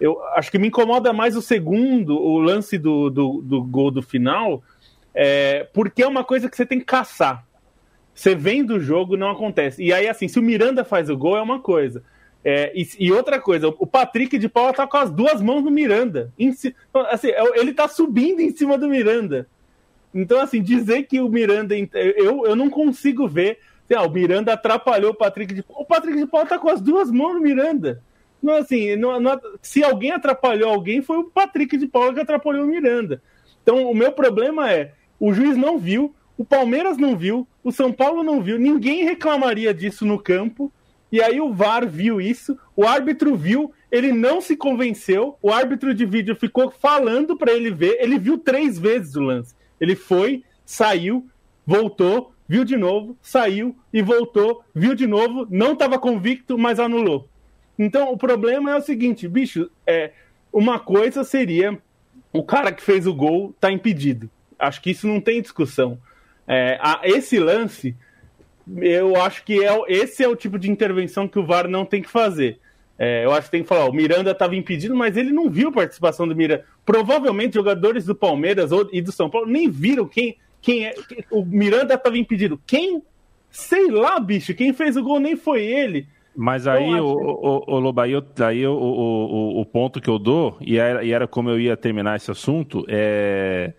[0.00, 4.02] Eu acho que me incomoda mais o segundo, o lance do, do, do gol do
[4.02, 4.62] final,
[5.14, 7.44] é, porque é uma coisa que você tem que caçar.
[8.14, 9.82] Você vem do jogo, não acontece.
[9.82, 12.02] E aí, assim, se o Miranda faz o gol, é uma coisa.
[12.44, 15.70] É, e, e, outra coisa, o Patrick de Paula tá com as duas mãos no
[15.70, 16.32] Miranda.
[16.38, 16.50] Em,
[17.10, 19.48] assim, é ele tá subindo em cima do Miranda.
[20.14, 21.74] Então, assim, dizer que o Miranda.
[21.76, 23.58] Eu, eu não consigo ver.
[23.84, 26.80] Assim, ah, o Miranda atrapalhou o Patrick de O Patrick de Paula tá com as
[26.80, 28.02] duas mãos no Miranda.
[28.42, 32.64] Não, assim, não, não, se alguém atrapalhou alguém, foi o Patrick de Paula que atrapalhou
[32.64, 33.22] o Miranda.
[33.62, 37.92] Então, o meu problema é: o juiz não viu, o Palmeiras não viu, o São
[37.92, 40.72] Paulo não viu, ninguém reclamaria disso no campo.
[41.10, 45.94] E aí o VAR viu isso, o árbitro viu, ele não se convenceu, o árbitro
[45.94, 49.54] de vídeo ficou falando para ele ver, ele viu três vezes o lance.
[49.80, 51.26] Ele foi, saiu,
[51.64, 57.28] voltou, viu de novo, saiu e voltou, viu de novo, não estava convicto, mas anulou.
[57.78, 60.12] Então o problema é o seguinte, bicho, é
[60.52, 61.78] uma coisa seria
[62.32, 64.30] o cara que fez o gol tá impedido.
[64.58, 65.98] Acho que isso não tem discussão.
[66.46, 67.94] É, a, esse lance,
[68.76, 72.02] eu acho que é, esse é o tipo de intervenção que o VAR não tem
[72.02, 72.58] que fazer.
[72.98, 75.68] É, eu acho que tem que falar, o Miranda estava impedido, mas ele não viu
[75.68, 76.64] a participação do Miranda.
[76.84, 80.94] Provavelmente jogadores do Palmeiras ou, e do São Paulo nem viram quem, quem é.
[81.08, 82.60] Quem, o Miranda estava impedido.
[82.66, 83.02] Quem?
[83.50, 84.54] Sei lá, bicho.
[84.54, 86.08] Quem fez o gol nem foi ele.
[86.36, 90.58] Mas aí, o, o, o, Loba, aí, aí o, o, o, ponto que eu dou,
[90.60, 93.72] e era, e era como eu ia terminar esse assunto, é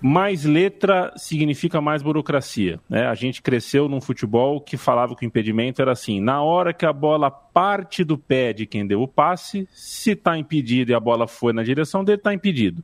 [0.00, 2.78] mais letra significa mais burocracia.
[2.88, 3.06] Né?
[3.06, 6.86] A gente cresceu num futebol que falava que o impedimento era assim: na hora que
[6.86, 11.00] a bola parte do pé de quem deu o passe, se está impedido e a
[11.00, 12.82] bola foi na direção dele, está impedido.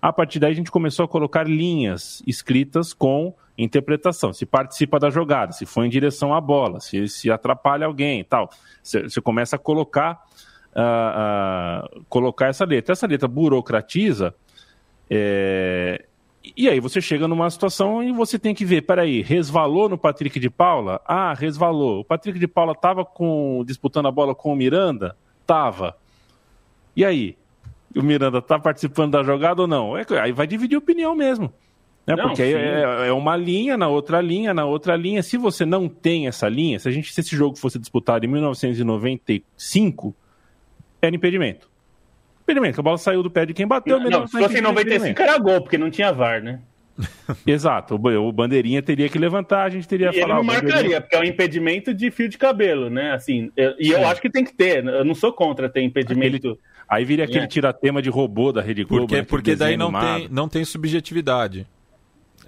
[0.00, 5.10] A partir daí a gente começou a colocar linhas escritas com interpretação, se participa da
[5.10, 8.50] jogada, se foi em direção à bola, se, se atrapalha alguém e tal.
[8.82, 10.24] Você, começa a colocar,
[10.74, 12.92] uh, uh, colocar essa letra.
[12.92, 14.34] Essa letra burocratiza.
[15.08, 16.04] É,
[16.56, 20.38] e aí você chega numa situação e você tem que ver, peraí, resvalou no Patrick
[20.38, 21.00] de Paula?
[21.06, 22.00] Ah, resvalou.
[22.00, 25.16] O Patrick de Paula estava com, disputando a bola com o Miranda?
[25.46, 25.96] Tava.
[26.94, 27.36] E aí?
[27.96, 29.96] O Miranda está participando da jogada ou não?
[29.96, 31.52] É, aí vai dividir opinião mesmo.
[32.06, 32.16] Né?
[32.16, 35.22] Não, Porque aí é, é, uma linha, na outra linha, na outra linha.
[35.22, 38.28] Se você não tem essa linha, se, a gente, se esse jogo fosse disputado em
[38.28, 40.14] 1995,
[41.00, 41.72] era impedimento
[42.44, 42.78] impedimento.
[42.78, 43.98] A bola saiu do pé de quem bateu.
[43.98, 46.60] Não, não se fosse em 95 era gol, porque não tinha VAR, né?
[47.44, 50.38] Exato, o Bandeirinha teria que levantar, a gente teria que falar.
[50.38, 53.12] Ele não marcaria, porque é um impedimento de fio de cabelo, né?
[53.12, 56.36] Assim, eu, e eu acho que tem que ter, eu não sou contra ter impedimento.
[56.36, 57.48] Aquele, aí viria aquele é.
[57.48, 59.06] tiratema de robô da Rede Globo.
[59.06, 61.66] Porque, né, porque daí não tem, não tem subjetividade.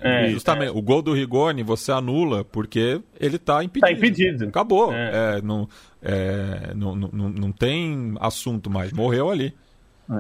[0.01, 0.71] É, Justamente, é.
[0.71, 3.87] o gol do Rigoni você anula porque ele está impedido.
[3.87, 4.49] Está impedido.
[4.49, 4.93] Acabou.
[4.93, 5.39] É.
[5.39, 5.69] é não,
[6.03, 8.93] é, não, não, não tem assunto mais.
[8.93, 9.55] Morreu ali.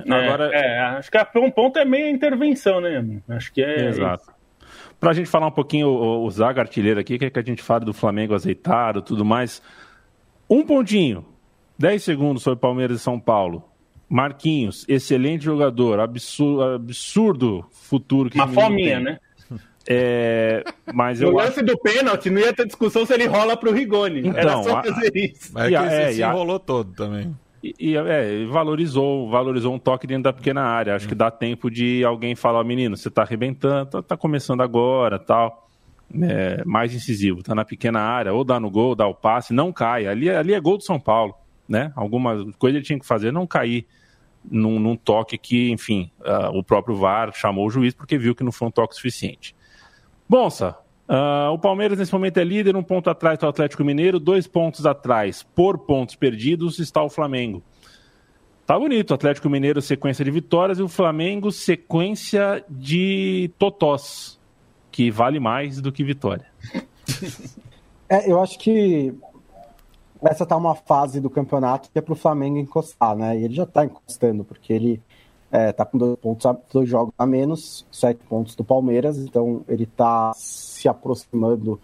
[0.07, 0.51] É, Agora...
[0.53, 3.21] É, acho que um ponto é meio intervenção, né?
[3.29, 3.89] Acho que é.
[3.89, 4.35] Exato.
[4.99, 7.43] Para a gente falar um pouquinho, o, o Zaga artilheiro aqui, que, é que a
[7.43, 9.63] gente fala do Flamengo azeitado tudo mais.
[10.49, 11.25] Um pontinho,
[11.79, 13.65] 10 segundos sobre Palmeiras e São Paulo.
[14.09, 19.19] Marquinhos, excelente jogador, absurdo, absurdo futuro que Uma fominha, né?
[19.89, 21.65] É, mas no eu lance acho...
[21.65, 24.21] do pênalti, não ia ter discussão se ele rola pro Rigoni.
[24.21, 25.19] Então, Era só fazer a...
[25.19, 25.51] isso.
[25.53, 27.35] Mas é que é, se enrolou todo também.
[27.63, 30.95] E, e é, valorizou, valorizou um toque dentro da pequena área.
[30.95, 35.19] Acho que dá tempo de alguém falar, menino, você está arrebentando, tá, tá, começando agora,
[35.19, 35.65] tal.
[36.23, 39.73] É, mais incisivo, tá na pequena área, ou dá no gol, dá o passe, não
[39.73, 40.07] cai.
[40.07, 41.35] Ali, ali é gol do São Paulo,
[41.69, 41.93] né?
[41.97, 43.87] Alguma coisa ele tinha que fazer, não cair
[44.49, 48.45] num, num toque que, enfim, uh, o próprio VAR chamou o juiz porque viu que
[48.45, 49.56] não foi um toque suficiente.
[50.29, 50.77] Bonsa,
[51.09, 54.85] Uh, o Palmeiras nesse momento é líder, um ponto atrás do Atlético Mineiro, dois pontos
[54.85, 57.63] atrás por pontos perdidos está o Flamengo.
[58.67, 64.41] Tá bonito, Atlético Mineiro sequência de vitórias e o Flamengo sequência de totós,
[64.91, 66.47] que vale mais do que vitória.
[68.09, 69.13] É, eu acho que
[70.23, 73.37] essa tá uma fase do campeonato que é para o Flamengo encostar, né?
[73.37, 75.03] E ele já está encostando, porque ele
[75.51, 79.85] é, tá com dois pontos, dois jogos a menos, sete pontos do Palmeiras, então ele
[79.85, 81.81] está se aproximando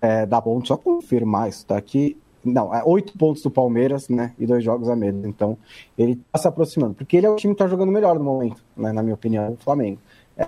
[0.00, 2.16] é, da ponte, só confirmar isso, tá aqui.
[2.42, 4.32] Não, é oito pontos do Palmeiras, né?
[4.38, 5.26] E dois jogos a menos.
[5.26, 5.58] Então,
[5.98, 6.94] ele está se aproximando.
[6.94, 8.92] Porque ele é o time que está jogando melhor no momento, né?
[8.92, 9.98] Na minha opinião, o Flamengo.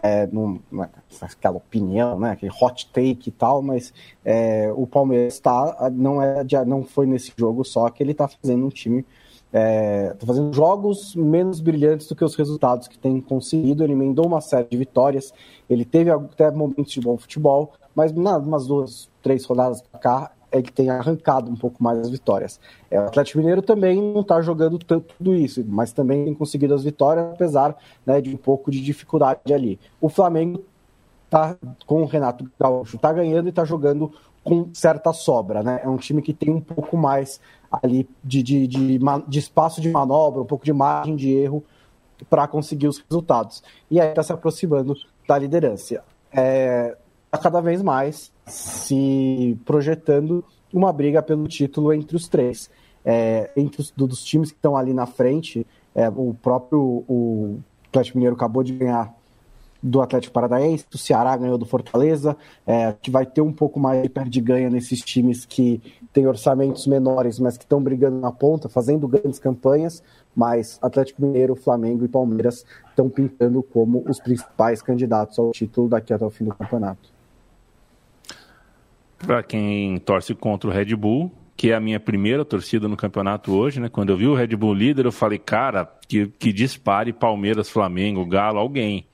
[0.03, 0.89] É, não, não é
[1.21, 2.31] aquela opinião, né?
[2.31, 3.93] Aquele hot take e tal, mas
[4.25, 5.91] é, o Palmeiras está.
[5.93, 9.05] Não, é, não foi nesse jogo só que ele está fazendo um time
[9.53, 13.85] é, tá fazendo jogos menos brilhantes do que os resultados que tem conseguido.
[13.85, 15.33] Ele emendou uma série de vitórias,
[15.69, 20.71] ele teve até momentos de bom futebol, mas umas duas, três rodadas para cá, ele
[20.71, 22.61] tem arrancado um pouco mais as vitórias.
[22.91, 26.75] É, o Atlético Mineiro também não está jogando tanto tudo isso, mas também tem conseguido
[26.75, 29.79] as vitórias, apesar né, de um pouco de dificuldade ali.
[30.01, 30.63] O Flamengo
[31.31, 34.13] tá com o Renato Gaúcho, está ganhando e está jogando
[34.45, 35.81] com certa sobra, né?
[35.83, 37.41] É um time que tem um pouco mais
[37.83, 41.65] ali de, de, de, de espaço de manobra, um pouco de margem de erro
[42.29, 43.63] para conseguir os resultados.
[43.91, 44.95] E aí está se aproximando
[45.27, 46.03] da liderança.
[46.33, 46.97] É,
[47.31, 52.71] tá cada vez mais se projetando uma briga pelo título entre os três.
[53.05, 57.59] É, entre os dos times que estão ali na frente, é, o próprio o
[57.89, 59.13] Atlético Mineiro acabou de ganhar
[59.83, 64.03] do Atlético Paranaense, o Ceará ganhou do Fortaleza, é, que vai ter um pouco mais
[64.03, 65.81] de perde-ganha nesses times que
[66.13, 70.03] têm orçamentos menores, mas que estão brigando na ponta, fazendo grandes campanhas,
[70.37, 76.13] mas Atlético Mineiro, Flamengo e Palmeiras estão pintando como os principais candidatos ao título daqui
[76.13, 77.11] até o fim do campeonato.
[79.19, 83.53] Para quem torce contra o Red Bull, que é a minha primeira torcida no campeonato
[83.53, 83.89] hoje, né?
[83.89, 88.27] Quando eu vi o Red Bull líder, eu falei, cara, que, que dispare Palmeiras, Flamengo,
[88.27, 89.07] Galo, alguém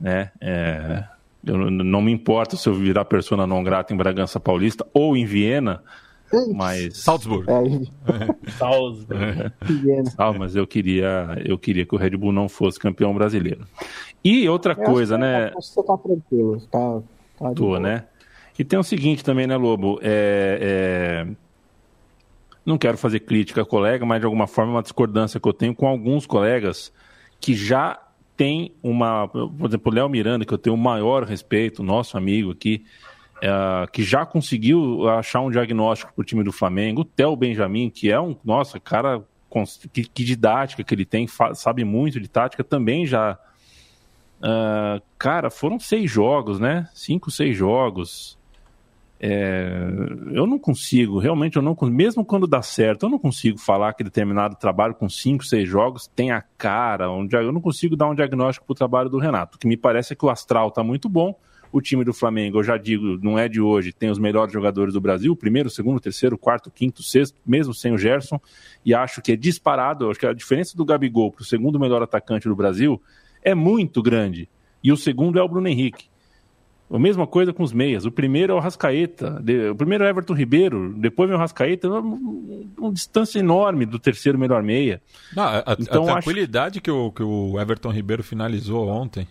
[0.00, 0.30] né?
[0.40, 1.04] É,
[1.44, 5.24] eu não me importo se eu virar persona não grata em Bragança Paulista ou em
[5.24, 5.82] Viena,
[6.54, 7.46] mas Salzburg.
[7.50, 8.50] É.
[8.52, 9.52] Salzburg.
[10.16, 13.66] ah, mas eu queria, eu queria que o Red Bull não fosse campeão brasileiro.
[14.22, 15.50] E outra eu coisa, né?
[15.54, 17.00] Você tá tranquilo, tá,
[17.38, 18.04] tá Tô, né?
[18.58, 19.98] E tem o seguinte também, né, Lobo?
[20.02, 21.34] É, é...
[22.64, 25.52] Não quero fazer crítica a colega, mas de alguma forma é uma discordância que eu
[25.54, 26.92] tenho com alguns colegas
[27.40, 27.98] que já
[28.40, 32.52] tem uma, por exemplo, o Léo Miranda, que eu tenho o maior respeito, nosso amigo
[32.52, 32.86] aqui,
[33.42, 37.90] é, que já conseguiu achar um diagnóstico para o time do Flamengo, o Theo Benjamin,
[37.90, 39.22] que é um, nossa, cara,
[39.92, 43.38] que, que didática que ele tem, sabe muito de tática, também já.
[44.38, 46.88] Uh, cara, foram seis jogos, né?
[46.94, 48.38] Cinco, seis jogos.
[49.22, 49.70] É,
[50.32, 54.02] eu não consigo, realmente eu não mesmo quando dá certo, eu não consigo falar que
[54.02, 58.14] determinado trabalho com cinco, seis jogos tem a cara, um, eu não consigo dar um
[58.14, 59.56] diagnóstico para o trabalho do Renato.
[59.56, 61.38] O que me parece é que o astral está muito bom,
[61.70, 64.94] o time do Flamengo, eu já digo, não é de hoje, tem os melhores jogadores
[64.94, 68.40] do Brasil, primeiro, segundo, terceiro, quarto, quinto, sexto, mesmo sem o Gerson,
[68.84, 72.02] e acho que é disparado, acho que a diferença do Gabigol para o segundo melhor
[72.02, 73.00] atacante do Brasil
[73.42, 74.48] é muito grande,
[74.82, 76.09] e o segundo é o Bruno Henrique.
[76.92, 78.04] A mesma coisa com os meias.
[78.04, 81.88] O primeiro é o Rascaeta, o primeiro é o Everton Ribeiro, depois vem o Rascaeta,
[81.88, 85.00] uma, distância enorme do terceiro melhor meia.
[85.34, 86.82] Não, a, então, a tranquilidade acho...
[86.82, 89.28] que, o, que o Everton Ribeiro finalizou ontem.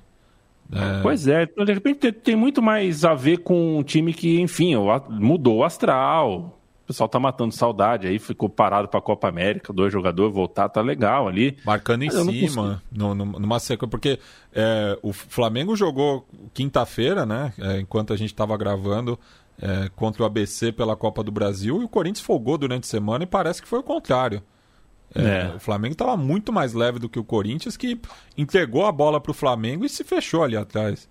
[0.72, 1.02] É...
[1.02, 4.40] Pois é, então, de repente tem, tem muito mais a ver com um time que,
[4.40, 4.76] enfim,
[5.10, 6.59] mudou o astral,
[6.90, 10.82] pessoal tá matando saudade aí, ficou parado para a Copa América, dois jogadores voltar, tá
[10.82, 11.56] legal ali.
[11.64, 14.20] Marcando em cima, no, no, numa sequência, porque
[14.52, 19.20] é, o Flamengo jogou quinta-feira, né, é, enquanto a gente estava gravando,
[19.62, 23.24] é, contra o ABC pela Copa do Brasil, e o Corinthians folgou durante a semana
[23.24, 24.42] e parece que foi o contrário.
[25.14, 25.54] É, é.
[25.56, 28.02] O Flamengo estava muito mais leve do que o Corinthians, que
[28.36, 31.08] entregou a bola para o Flamengo e se fechou ali atrás.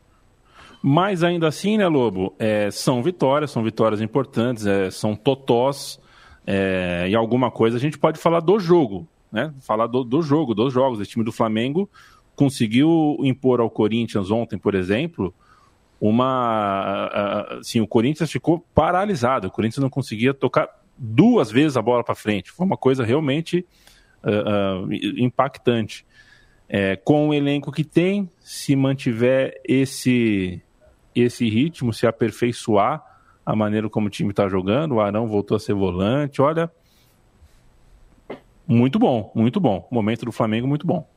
[0.82, 6.00] Mas ainda assim, né, Lobo, é, são vitórias, são vitórias importantes, é, são totós,
[6.46, 9.52] é, e alguma coisa a gente pode falar do jogo, né?
[9.60, 10.98] Falar do, do jogo, dos jogos.
[10.98, 11.90] O time do Flamengo
[12.34, 15.34] conseguiu impor ao Corinthians ontem, por exemplo,
[16.00, 17.56] uma.
[17.60, 22.14] Assim, o Corinthians ficou paralisado, o Corinthians não conseguia tocar duas vezes a bola para
[22.14, 22.50] frente.
[22.50, 23.66] Foi uma coisa realmente
[24.24, 26.06] uh, uh, impactante.
[26.70, 30.62] É, com o elenco que tem, se mantiver esse,
[31.20, 33.02] esse ritmo, se aperfeiçoar
[33.44, 36.70] a maneira como o time está jogando, o Arão voltou a ser volante, olha,
[38.66, 39.88] muito bom, muito bom.
[39.90, 41.08] Momento do Flamengo, muito bom.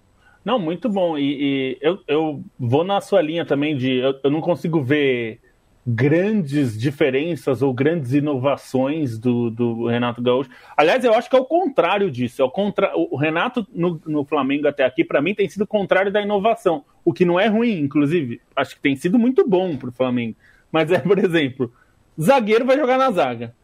[0.43, 1.18] Não, muito bom.
[1.18, 3.97] E, e eu, eu vou na sua linha também de.
[3.97, 5.41] Eu, eu, não consigo ver
[5.86, 10.49] grandes diferenças ou grandes inovações do, do Renato Gaúcho.
[10.77, 12.41] Aliás, eu acho que é o contrário disso.
[12.41, 12.91] É o, contra...
[12.95, 16.84] o Renato no, no Flamengo até aqui, para mim, tem sido o contrário da inovação.
[17.03, 18.41] O que não é ruim, inclusive.
[18.55, 20.36] Acho que tem sido muito bom para o Flamengo.
[20.71, 21.71] Mas é, por exemplo,
[22.19, 23.55] zagueiro vai jogar na zaga.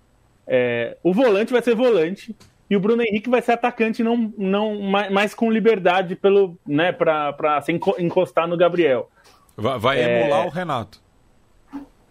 [0.47, 2.36] É, o volante vai ser volante
[2.70, 7.61] e o Bruno Henrique vai ser atacante não, não mais com liberdade pelo né para
[7.61, 9.09] se encostar no Gabriel
[9.55, 10.22] vai, vai é...
[10.22, 11.01] emular o Renato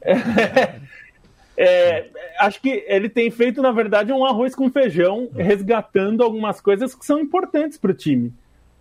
[1.56, 2.06] é,
[2.38, 7.04] acho que ele tem feito na verdade um arroz com feijão resgatando algumas coisas que
[7.04, 8.32] são importantes para o time.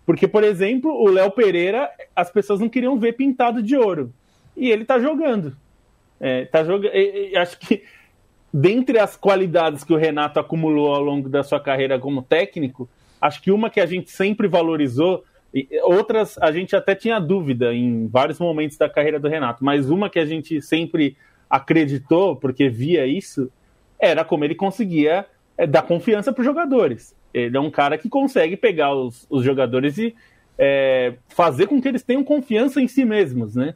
[0.04, 4.12] Porque por exemplo o Léo Pereira as pessoas não queriam ver pintado de ouro.
[4.56, 5.56] E ele está jogando.
[6.18, 6.90] É, tá jogando
[7.36, 7.82] acho que
[8.52, 12.88] dentre as qualidades que o Renato acumulou ao longo da sua carreira como técnico,
[13.20, 15.24] acho que uma que a gente sempre valorizou,
[15.82, 20.10] outras a gente até tinha dúvida em vários momentos da carreira do Renato, mas uma
[20.10, 21.16] que a gente sempre
[21.48, 23.50] acreditou, porque via isso,
[23.98, 25.26] era como ele conseguia
[25.56, 27.14] é, dar confiança para os jogadores.
[27.32, 30.14] Ele é um cara que consegue pegar os, os jogadores e
[30.58, 33.74] é, fazer com que eles tenham confiança em si mesmos, né?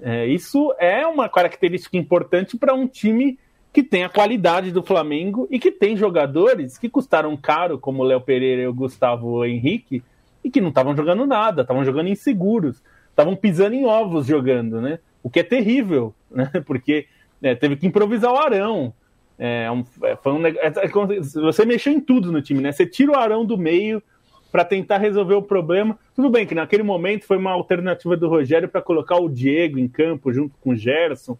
[0.00, 3.38] É, isso é uma característica importante para um time
[3.72, 8.06] que tem a qualidade do Flamengo e que tem jogadores que custaram caro, como o
[8.06, 10.02] Léo Pereira e o Gustavo Henrique,
[10.44, 14.98] e que não estavam jogando nada, estavam jogando inseguros, estavam pisando em ovos jogando, né?
[15.22, 16.50] O que é terrível, né?
[16.66, 17.06] Porque
[17.40, 18.92] né, teve que improvisar o Arão.
[19.38, 22.72] É, um, é, foi um, é, é você mexeu em tudo no time, né?
[22.72, 24.02] Você tira o Arão do meio
[24.50, 25.98] para tentar resolver o problema.
[26.14, 29.88] Tudo bem que naquele momento foi uma alternativa do Rogério para colocar o Diego em
[29.88, 31.38] campo junto com o Gerson.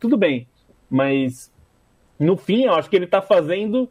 [0.00, 0.48] Tudo bem,
[0.88, 1.52] mas
[2.18, 3.88] no fim, eu acho que ele está fazendo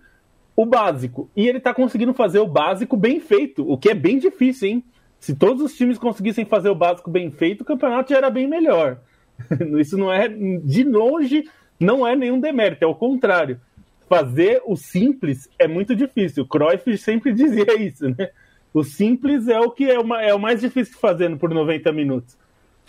[0.55, 1.29] o básico.
[1.35, 4.83] E ele está conseguindo fazer o básico bem feito, o que é bem difícil, hein?
[5.19, 8.47] Se todos os times conseguissem fazer o básico bem feito, o campeonato já era bem
[8.47, 8.99] melhor.
[9.79, 11.45] Isso não é, de longe,
[11.79, 13.59] não é nenhum demérito, é o contrário.
[14.07, 16.43] Fazer o simples é muito difícil.
[16.43, 18.29] O Cruyff sempre dizia isso, né?
[18.71, 21.91] O simples é o que é, uma, é o mais difícil de fazer por 90
[21.91, 22.37] minutos.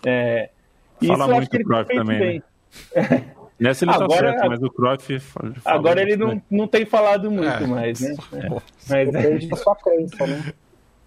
[0.05, 0.51] É,
[1.07, 2.43] Fala isso muito o Cruyff também,
[2.95, 3.25] né?
[3.59, 5.19] Nessa ele tá agora, tá certo, mas o Cruyff...
[5.65, 7.67] Agora ele não, não tem falado muito é.
[7.67, 8.15] mais, né?
[8.33, 8.49] É.
[8.89, 10.53] Mas, depende da sua crença, né?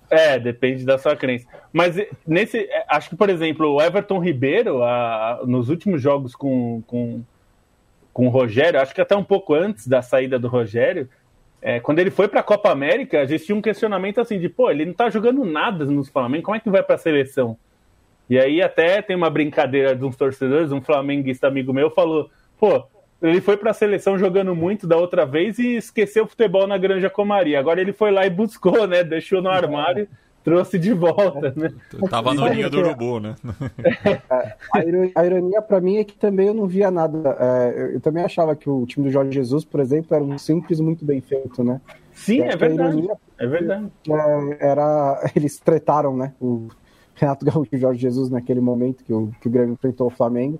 [0.09, 1.45] É, depende da sua crença.
[1.71, 1.95] Mas
[2.25, 7.21] nesse, é, acho que, por exemplo, o Everton Ribeiro, a, nos últimos jogos com, com,
[8.11, 11.07] com o Rogério, acho que até um pouco antes da saída do Rogério,
[11.61, 14.49] é, quando ele foi para a Copa América, a gente tinha um questionamento assim de,
[14.49, 17.55] pô, ele não tá jogando nada nos Flamengo, como é que vai para a seleção?
[18.29, 22.29] E aí até tem uma brincadeira de uns torcedores, um flamenguista amigo meu falou,
[22.59, 22.83] pô,
[23.21, 26.77] ele foi para a seleção jogando muito da outra vez e esqueceu o futebol na
[26.77, 27.59] Granja Comaria.
[27.59, 29.03] Agora ele foi lá e buscou, né?
[29.03, 30.07] Deixou no armário,
[30.43, 31.69] trouxe de volta, né?
[32.09, 33.35] Tava no ninho do urubu, né?
[35.15, 37.35] a ironia para mim é que também eu não via nada.
[37.39, 40.79] É, eu também achava que o time do Jorge Jesus, por exemplo, era um simples
[40.79, 41.81] muito bem feito, né?
[42.13, 42.97] Sim, é verdade.
[42.97, 43.91] Ironia, é verdade.
[44.09, 46.33] É, era, eles tretaram, né?
[46.39, 46.69] O
[47.15, 50.11] Renato Gaúcho e o Jorge Jesus naquele momento que o, que o Grêmio enfrentou o
[50.11, 50.59] Flamengo.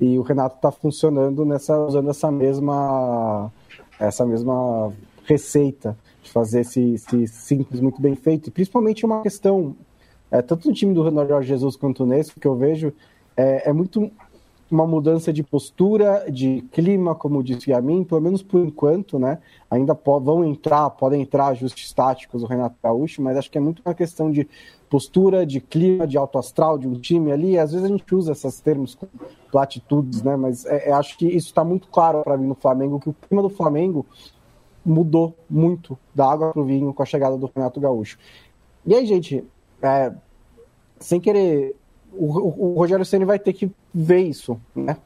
[0.00, 3.52] E o Renato está funcionando nessa, usando essa mesma,
[3.98, 4.90] essa mesma
[5.24, 8.48] receita de fazer esse, esse simples muito bem feito.
[8.48, 9.76] E principalmente uma questão,
[10.30, 12.92] é, tanto no time do Renato Jesus quanto nesse, que eu vejo,
[13.36, 14.10] é, é muito
[14.70, 19.38] uma mudança de postura, de clima, como disse a mim, pelo menos por enquanto, né?
[19.70, 23.82] Ainda vão entrar, podem entrar ajustes táticos do Renato Gaúcho, mas acho que é muito
[23.84, 24.48] uma questão de
[24.88, 27.58] postura, de clima, de alto astral de um time ali.
[27.58, 29.06] Às vezes a gente usa esses termos com
[29.50, 30.36] platitudes, né?
[30.36, 33.14] Mas é, é, acho que isso está muito claro para mim no Flamengo, que o
[33.14, 34.06] clima do Flamengo
[34.84, 38.18] mudou muito da água para o vinho com a chegada do Renato Gaúcho.
[38.86, 39.44] E aí, gente,
[39.82, 40.12] é,
[40.98, 41.74] sem querer
[42.12, 44.96] o, o Rogério Ceni vai ter que ver isso, né?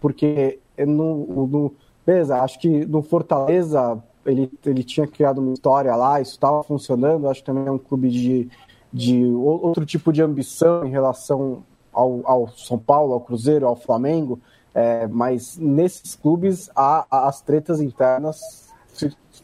[0.00, 1.74] Porque no, no
[2.06, 7.28] beleza, acho que no Fortaleza ele, ele tinha criado uma história lá, isso estava funcionando.
[7.28, 8.48] Acho que também é um clube de,
[8.92, 14.40] de outro tipo de ambição em relação ao, ao São Paulo, ao Cruzeiro, ao Flamengo.
[14.72, 18.70] É, mas nesses clubes a, as tretas internas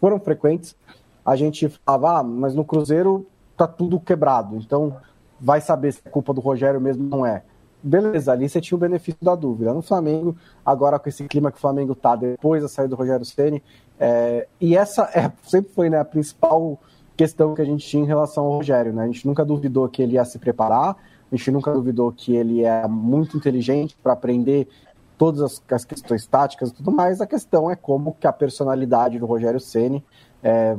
[0.01, 0.77] foram frequentes.
[1.25, 3.27] A gente falava, ah, mas no Cruzeiro
[3.57, 4.57] tá tudo quebrado.
[4.57, 4.97] Então
[5.41, 7.43] vai saber se é culpa do Rogério mesmo não é.
[7.83, 9.73] Beleza, ali você tinha o benefício da dúvida.
[9.73, 13.25] No Flamengo, agora com esse clima que o Flamengo tá depois da saída do Rogério
[13.25, 13.63] Ceni,
[13.99, 16.79] é, e essa é, sempre foi né, a principal
[17.17, 19.05] questão que a gente tinha em relação ao Rogério, né?
[19.05, 20.97] A gente nunca duvidou que ele ia se preparar,
[21.31, 24.69] a gente nunca duvidou que ele é muito inteligente para aprender
[25.17, 27.21] todas as, as, questões táticas e tudo mais.
[27.21, 30.05] A questão é como que a personalidade do Rogério Ceni
[30.43, 30.77] é,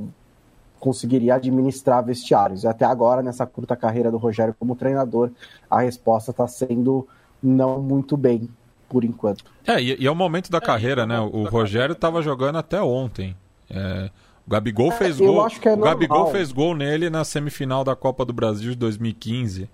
[0.80, 2.64] conseguiria administrar vestiários.
[2.64, 5.32] E até agora, nessa curta carreira do Rogério como treinador,
[5.70, 7.08] a resposta está sendo
[7.42, 8.50] não muito bem,
[8.90, 9.44] por enquanto.
[9.66, 11.20] É, e, e é o momento da carreira, né?
[11.20, 13.36] O Rogério estava jogando até ontem.
[13.70, 14.10] É,
[14.46, 15.48] o Gabigol é, fez gol.
[15.48, 19.70] É o Gabigol fez gol nele na semifinal da Copa do Brasil de 2015.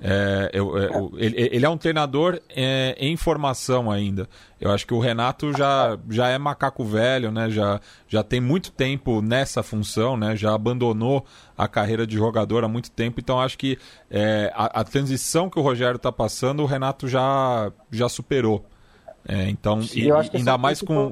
[0.00, 4.28] É, eu, é, eu, ele, ele, é um treinador é, em formação ainda.
[4.60, 7.48] Eu acho que o Renato já, já é macaco velho, né?
[7.48, 10.36] já, já tem muito tempo nessa função, né?
[10.36, 11.24] já abandonou
[11.56, 13.20] a carreira de jogador há muito tempo.
[13.20, 13.78] Então acho que
[14.10, 18.64] é, a, a, transição que o Rogério está passando, o Renato já, já superou.
[19.26, 21.10] É, então, e, ainda mais com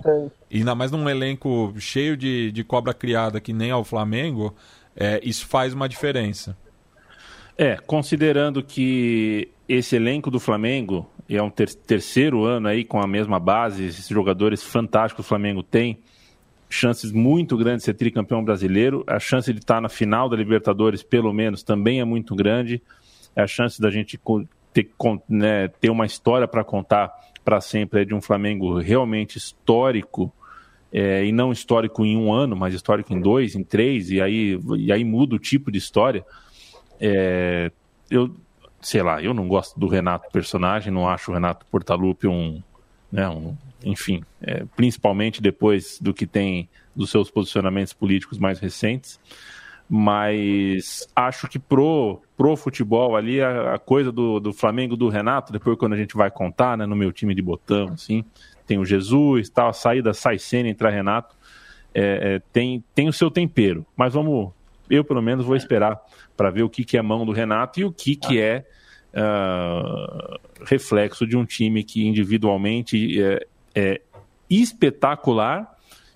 [0.52, 4.54] ainda mais num elenco cheio de, de cobra criada que nem ao Flamengo,
[4.94, 6.54] é, isso faz uma diferença.
[7.62, 13.06] É, considerando que esse elenco do Flamengo é um ter terceiro ano aí com a
[13.06, 16.00] mesma base, esses jogadores fantásticos o Flamengo tem,
[16.68, 21.04] chances muito grandes de ser tricampeão brasileiro, a chance de estar na final da Libertadores,
[21.04, 22.82] pelo menos, também é muito grande,
[23.36, 24.18] a chance da gente
[24.72, 24.90] ter,
[25.28, 27.12] né, ter uma história para contar
[27.44, 30.32] para sempre é de um Flamengo realmente histórico,
[30.92, 34.58] é, e não histórico em um ano, mas histórico em dois, em três, e aí,
[34.78, 36.24] e aí muda o tipo de história.
[37.04, 37.72] É,
[38.08, 38.32] eu,
[38.80, 42.62] sei lá, eu não gosto do Renato personagem, não acho o Renato Portaluppi um,
[43.10, 49.18] né, um enfim, é, principalmente depois do que tem dos seus posicionamentos políticos mais recentes,
[49.88, 55.52] mas acho que pro, pro futebol ali, a, a coisa do, do Flamengo do Renato,
[55.52, 58.24] depois quando a gente vai contar, né, no meu time de botão, assim,
[58.66, 61.36] tem o Jesus, tal, a saída sai cena, entra Renato,
[61.94, 64.52] é, é, tem, tem o seu tempero, mas vamos,
[64.92, 66.00] eu pelo menos vou esperar
[66.36, 68.64] para ver o que, que é mão do Renato e o que, que é
[69.14, 74.00] uh, reflexo de um time que individualmente é, é
[74.48, 75.72] espetacular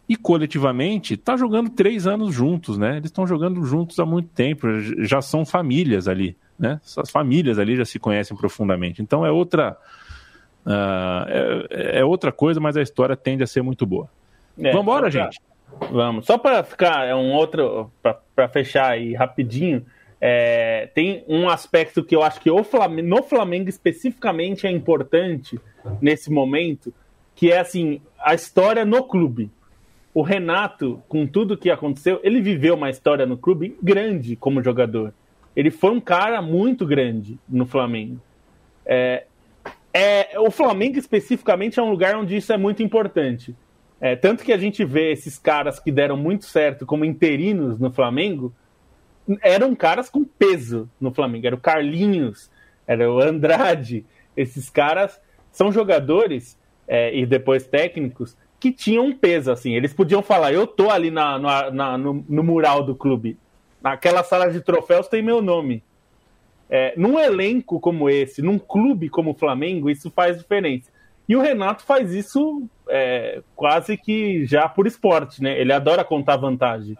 [0.08, 2.98] e coletivamente está jogando três anos juntos, né?
[2.98, 4.68] Eles estão jogando juntos há muito tempo,
[4.98, 6.80] já são famílias ali, né?
[6.96, 9.02] As famílias ali já se conhecem profundamente.
[9.02, 9.76] Então é outra
[10.64, 14.08] uh, é, é, outra coisa, mas a história tende a ser muito boa.
[14.58, 15.40] É, Vamos embora, gente.
[15.90, 16.26] Vamos.
[16.26, 17.90] Só para ficar é um outro
[18.34, 19.84] para fechar aí rapidinho.
[20.20, 25.60] É, tem um aspecto que eu acho que Flamengo, no Flamengo especificamente é importante
[26.00, 26.92] nesse momento,
[27.34, 29.50] que é assim a história no clube.
[30.14, 35.12] O Renato, com tudo que aconteceu, ele viveu uma história no clube grande como jogador.
[35.54, 38.18] Ele foi um cara muito grande no Flamengo.
[38.86, 39.24] É,
[39.92, 43.54] é, o Flamengo especificamente é um lugar onde isso é muito importante.
[44.00, 47.90] É, tanto que a gente vê esses caras que deram muito certo como interinos no
[47.90, 48.54] Flamengo,
[49.42, 51.46] eram caras com peso no Flamengo.
[51.46, 52.50] Era o Carlinhos,
[52.86, 54.04] era o Andrade.
[54.36, 55.20] Esses caras
[55.50, 59.74] são jogadores é, e depois técnicos que tinham um peso, assim.
[59.74, 63.38] Eles podiam falar, eu tô ali na, na, na no, no, mural do clube.
[63.82, 65.82] Naquela sala de troféus tem meu nome.
[66.68, 70.90] É, num elenco como esse, num clube como o Flamengo, isso faz diferença.
[71.28, 75.60] E o Renato faz isso é, quase que já por esporte, né?
[75.60, 76.96] Ele adora contar vantagem.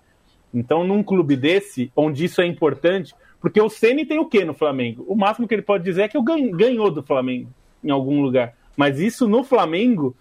[0.53, 4.55] Então, num clube desse, onde isso é importante, porque o Ceni tem o que no
[4.55, 5.05] Flamengo?
[5.07, 6.19] O máximo que ele pode dizer é que
[6.53, 7.51] ganhou do Flamengo
[7.85, 8.55] em algum lugar.
[8.77, 10.17] Mas isso no Flamengo,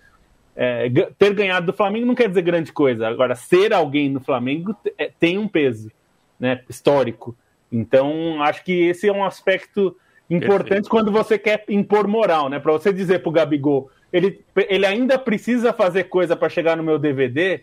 [0.56, 3.08] é, ter ganhado do Flamengo não quer dizer grande coisa.
[3.08, 5.91] Agora, ser alguém no Flamengo é, tem um peso
[6.40, 7.36] né, histórico.
[7.72, 9.95] Então, acho que esse é um aspecto
[10.30, 10.90] importante Perfeito.
[10.90, 12.60] quando você quer impor moral, né?
[12.60, 16.97] Para você dizer pro Gabigol, ele, ele ainda precisa fazer coisa para chegar no meu
[16.97, 17.61] DVD.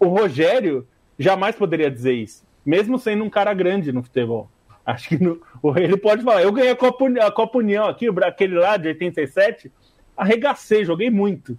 [0.00, 0.84] O Rogério
[1.16, 4.50] jamais poderia dizer isso, mesmo sendo um cara grande no futebol.
[4.84, 5.40] Acho que no,
[5.76, 9.70] ele pode falar, eu ganhei a Copa, a Copa União aqui, aquele lá de 87,
[10.16, 11.56] arregacei, joguei muito.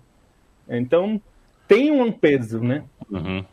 [0.67, 1.21] Então,
[1.65, 2.83] tem um peso, né?
[3.09, 3.45] Uhum.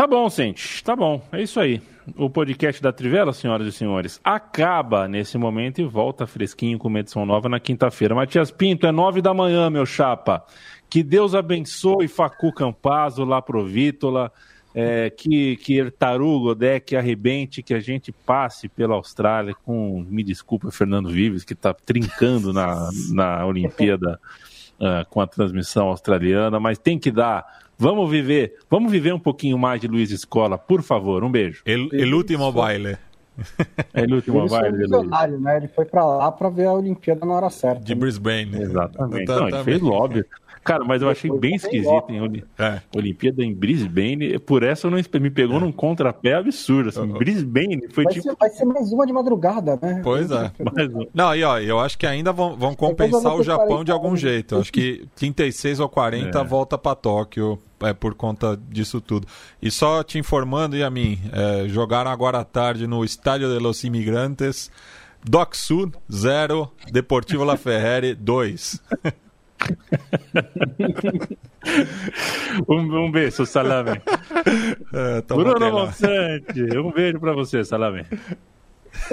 [0.00, 1.82] Tá bom, gente, tá bom, é isso aí.
[2.16, 7.00] O podcast da Trivela, senhoras e senhores, acaba nesse momento e volta fresquinho com uma
[7.00, 8.14] edição nova na quinta-feira.
[8.14, 10.42] Matias Pinto, é nove da manhã, meu chapa.
[10.88, 14.32] Que Deus abençoe Facu Campazzo, lá pro Vítola,
[14.74, 20.24] é, que, que Taru Godé, que arrebente, que a gente passe pela Austrália com, me
[20.24, 24.18] desculpa, Fernando Vives, que está trincando na, na Olimpíada
[24.80, 27.68] uh, com a transmissão australiana, mas tem que dar.
[27.80, 31.24] Vamos viver, vamos viver um pouquinho mais de Luiz Escola, por favor.
[31.24, 31.62] Um beijo.
[31.64, 32.98] El, el último baile.
[33.94, 34.84] É o último baile.
[34.84, 35.56] Ele, né?
[35.56, 37.82] ele foi para lá para ver a Olimpíada na hora certa.
[37.82, 38.00] De né?
[38.00, 38.54] Brisbane.
[38.54, 39.26] Exatamente.
[39.26, 40.24] Não, ele fez lobby.
[40.62, 42.82] Cara, mas eu achei bem esquisito em é.
[42.94, 44.38] Olimpíada em Brisbane.
[44.38, 45.60] Por essa eu não me pegou é.
[45.60, 46.90] num contrapé absurdo.
[46.90, 47.06] Assim.
[47.06, 48.28] Brisbane foi vai tipo.
[48.28, 50.00] Ser, vai ser mais uma de madrugada, né?
[50.04, 50.52] Pois é.
[51.14, 54.56] Não, e ó, eu acho que ainda vão, vão compensar o Japão de algum jeito.
[54.56, 56.44] Eu acho que 36 ou 40 é.
[56.44, 59.26] volta para Tóquio é, por conta disso tudo.
[59.62, 63.58] E só te informando, e a mim, é, jogaram agora à tarde no Estádio de
[63.58, 64.70] los Imigrantes.
[65.22, 68.82] Doc Sud 0, Deportivo La Ferrari 2.
[72.68, 74.00] um, um beijo, Salame.
[74.92, 78.04] É, Bruno Monsante, um beijo para você, Salame.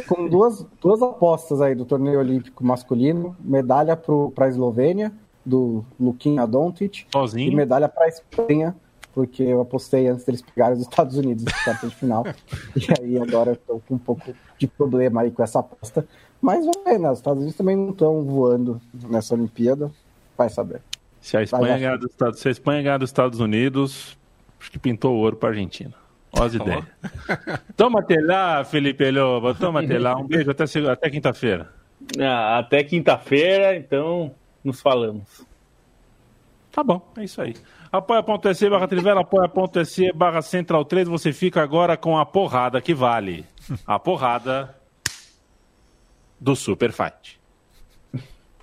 [0.07, 5.11] Com duas, duas apostas aí do torneio olímpico masculino, medalha para a Eslovênia,
[5.45, 7.51] do Luquinha Doncic, Sozinho.
[7.51, 8.75] e medalha para a Espanha,
[9.13, 12.25] porque eu apostei antes deles pegarem os Estados Unidos na quarta de final.
[12.75, 16.05] e aí agora estou com um pouco de problema aí com essa aposta.
[16.41, 17.09] Mas vamos ver, né?
[17.09, 18.79] Os Estados Unidos também não estão voando
[19.09, 19.91] nessa Olimpíada.
[20.37, 20.81] Vai saber.
[21.19, 24.17] Se a Espanha, ganhar, dos Estados, se a Espanha ganhar dos Estados Unidos,
[24.59, 25.93] acho que pintou ouro para a Argentina.
[26.31, 26.85] Olha as ideias.
[27.75, 29.53] Toma-te lá, Felipe Lobo.
[29.55, 30.15] Toma-te lá.
[30.15, 31.69] Um beijo até, até quinta-feira.
[32.19, 34.31] Ah, até quinta-feira, então
[34.63, 35.45] nos falamos.
[36.71, 37.55] Tá bom, é isso aí.
[37.91, 41.07] Apoia.se barra Trivela, apoia.se barra Central 3.
[41.07, 43.45] Você fica agora com a porrada que vale.
[43.85, 44.75] A porrada
[46.39, 47.39] do Super Fight.